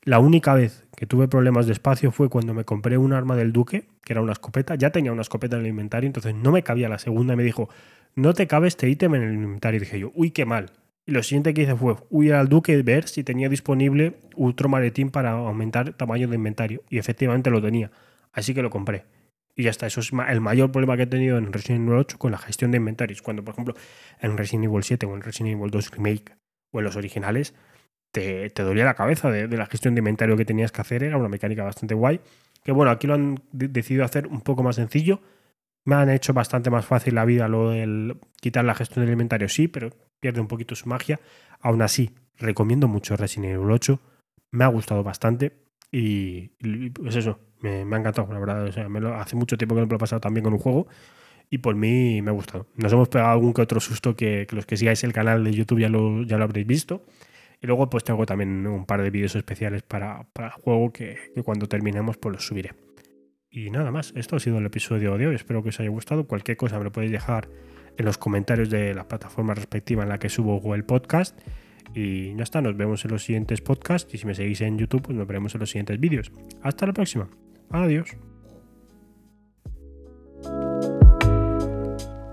la 0.04 0.18
única 0.18 0.54
vez 0.54 0.84
que 0.96 1.06
tuve 1.06 1.28
problemas 1.28 1.66
de 1.66 1.72
espacio 1.72 2.10
fue 2.10 2.28
cuando 2.28 2.54
me 2.54 2.64
compré 2.64 2.98
un 2.98 3.12
arma 3.12 3.36
del 3.36 3.52
Duque, 3.52 3.86
que 4.04 4.12
era 4.12 4.20
una 4.20 4.32
escopeta. 4.32 4.74
Ya 4.74 4.90
tenía 4.90 5.12
una 5.12 5.22
escopeta 5.22 5.56
en 5.56 5.62
el 5.62 5.68
inventario, 5.68 6.06
entonces 6.06 6.34
no 6.34 6.50
me 6.50 6.62
cabía 6.62 6.88
la 6.88 6.98
segunda. 6.98 7.34
Y 7.34 7.36
me 7.36 7.44
dijo, 7.44 7.68
no 8.14 8.34
te 8.34 8.46
cabe 8.46 8.68
este 8.68 8.88
ítem 8.88 9.14
en 9.14 9.22
el 9.22 9.34
inventario. 9.34 9.78
Y 9.78 9.80
dije 9.80 9.98
yo, 10.00 10.10
uy, 10.14 10.30
qué 10.30 10.44
mal. 10.44 10.70
Y 11.06 11.12
lo 11.12 11.22
siguiente 11.22 11.54
que 11.54 11.62
hice 11.62 11.76
fue 11.76 11.96
huir 12.10 12.34
al 12.34 12.48
Duque 12.48 12.72
y 12.72 12.82
ver 12.82 13.08
si 13.08 13.24
tenía 13.24 13.48
disponible 13.48 14.14
otro 14.36 14.68
maletín 14.68 15.10
para 15.10 15.32
aumentar 15.32 15.92
tamaño 15.94 16.28
de 16.28 16.36
inventario. 16.36 16.82
Y 16.88 16.98
efectivamente 16.98 17.50
lo 17.50 17.62
tenía. 17.62 17.90
Así 18.32 18.54
que 18.54 18.62
lo 18.62 18.70
compré. 18.70 19.04
Y 19.54 19.64
ya 19.64 19.70
está, 19.70 19.86
eso 19.86 20.00
es 20.00 20.10
el 20.28 20.40
mayor 20.40 20.72
problema 20.72 20.96
que 20.96 21.02
he 21.02 21.06
tenido 21.06 21.36
en 21.38 21.52
Resident 21.52 21.86
Evil 21.86 21.98
8 21.98 22.18
con 22.18 22.32
la 22.32 22.38
gestión 22.38 22.70
de 22.70 22.78
inventarios. 22.78 23.22
Cuando, 23.22 23.44
por 23.44 23.54
ejemplo, 23.54 23.74
en 24.20 24.36
Resident 24.36 24.64
Evil 24.64 24.82
7 24.82 25.06
o 25.06 25.14
en 25.14 25.20
Resident 25.20 25.58
Evil 25.58 25.70
2 25.70 25.90
Remake 25.90 26.32
o 26.70 26.78
en 26.78 26.84
los 26.84 26.96
originales, 26.96 27.54
te, 28.12 28.50
te 28.50 28.62
dolía 28.62 28.84
la 28.84 28.94
cabeza 28.94 29.30
de, 29.30 29.48
la 29.48 29.66
gestión 29.66 29.94
de 29.94 30.00
inventario 30.00 30.36
que 30.36 30.44
tenías 30.44 30.70
que 30.70 30.80
hacer. 30.80 31.02
Era 31.02 31.16
una 31.16 31.28
mecánica 31.28 31.64
bastante 31.64 31.94
guay. 31.94 32.20
Que 32.62 32.70
bueno, 32.70 32.92
aquí 32.92 33.06
lo 33.06 33.14
han 33.14 33.42
decidido 33.50 34.04
hacer 34.04 34.28
un 34.28 34.42
poco 34.42 34.62
más 34.62 34.76
sencillo. 34.76 35.20
Me 35.84 35.96
han 35.96 36.10
hecho 36.10 36.32
bastante 36.32 36.70
más 36.70 36.86
fácil 36.86 37.16
la 37.16 37.24
vida 37.24 37.48
lo 37.48 37.70
del 37.70 38.18
quitar 38.40 38.64
la 38.64 38.74
gestión 38.74 39.04
del 39.04 39.12
inventario, 39.12 39.48
sí, 39.48 39.66
pero 39.66 39.90
pierde 40.20 40.40
un 40.40 40.46
poquito 40.46 40.76
su 40.76 40.88
magia. 40.88 41.18
Aún 41.60 41.82
así, 41.82 42.14
recomiendo 42.38 42.86
mucho 42.86 43.16
Resident 43.16 43.54
Evil 43.54 43.72
8. 43.72 43.98
Me 44.52 44.64
ha 44.64 44.68
gustado 44.68 45.02
bastante. 45.02 45.62
Y, 45.90 46.48
pues 46.90 47.16
eso, 47.16 47.40
me, 47.60 47.80
ha 47.80 47.98
encantado, 47.98 48.32
la 48.32 48.38
verdad. 48.38 48.64
O 48.64 48.72
sea, 48.72 48.86
hace 49.18 49.34
mucho 49.34 49.58
tiempo 49.58 49.74
que 49.74 49.80
no 49.80 49.86
me 49.86 49.90
lo 49.90 49.96
he 49.96 49.98
pasado 49.98 50.20
también 50.20 50.44
con 50.44 50.52
un 50.52 50.60
juego 50.60 50.86
y 51.50 51.58
por 51.58 51.74
mí 51.74 52.22
me 52.22 52.30
ha 52.30 52.32
gustado. 52.32 52.66
Nos 52.76 52.92
hemos 52.94 53.08
pegado 53.08 53.30
algún 53.30 53.52
que 53.52 53.60
otro 53.60 53.78
susto 53.78 54.16
que, 54.16 54.46
los 54.52 54.64
que 54.64 54.78
sigáis 54.78 55.04
el 55.04 55.12
canal 55.12 55.44
de 55.44 55.52
YouTube 55.52 55.80
ya 55.80 55.90
lo, 55.90 56.22
ya 56.22 56.38
lo 56.38 56.44
habréis 56.44 56.66
visto. 56.66 57.04
Y 57.62 57.66
luego 57.68 57.88
pues 57.88 58.02
tengo 58.02 58.26
también 58.26 58.66
un 58.66 58.84
par 58.86 59.02
de 59.02 59.10
vídeos 59.10 59.36
especiales 59.36 59.82
para, 59.82 60.24
para 60.32 60.48
el 60.48 60.52
juego 60.52 60.92
que, 60.92 61.16
cuando 61.44 61.68
terminemos 61.68 62.16
pues 62.18 62.34
los 62.34 62.46
subiré. 62.46 62.72
Y 63.50 63.70
nada 63.70 63.90
más, 63.90 64.12
esto 64.16 64.36
ha 64.36 64.40
sido 64.40 64.58
el 64.58 64.66
episodio 64.66 65.16
de 65.16 65.28
hoy. 65.28 65.34
Espero 65.34 65.62
que 65.62 65.68
os 65.68 65.78
haya 65.78 65.90
gustado. 65.90 66.26
Cualquier 66.26 66.56
cosa 66.56 66.78
me 66.78 66.84
lo 66.84 66.92
podéis 66.92 67.12
dejar 67.12 67.48
en 67.96 68.04
los 68.04 68.18
comentarios 68.18 68.70
de 68.70 68.94
la 68.94 69.06
plataforma 69.06 69.54
respectiva 69.54 70.02
en 70.02 70.08
la 70.08 70.18
que 70.18 70.28
subo 70.28 70.74
el 70.74 70.84
podcast. 70.84 71.38
Y 71.94 72.34
ya 72.34 72.42
está, 72.42 72.62
nos 72.62 72.76
vemos 72.76 73.04
en 73.04 73.10
los 73.12 73.24
siguientes 73.24 73.60
podcasts 73.60 74.12
y 74.12 74.18
si 74.18 74.26
me 74.26 74.34
seguís 74.34 74.60
en 74.62 74.78
YouTube, 74.78 75.02
pues 75.02 75.16
nos 75.16 75.26
veremos 75.26 75.54
en 75.54 75.60
los 75.60 75.70
siguientes 75.70 76.00
vídeos. 76.00 76.32
Hasta 76.62 76.86
la 76.86 76.94
próxima. 76.94 77.28
Adiós. 77.70 78.16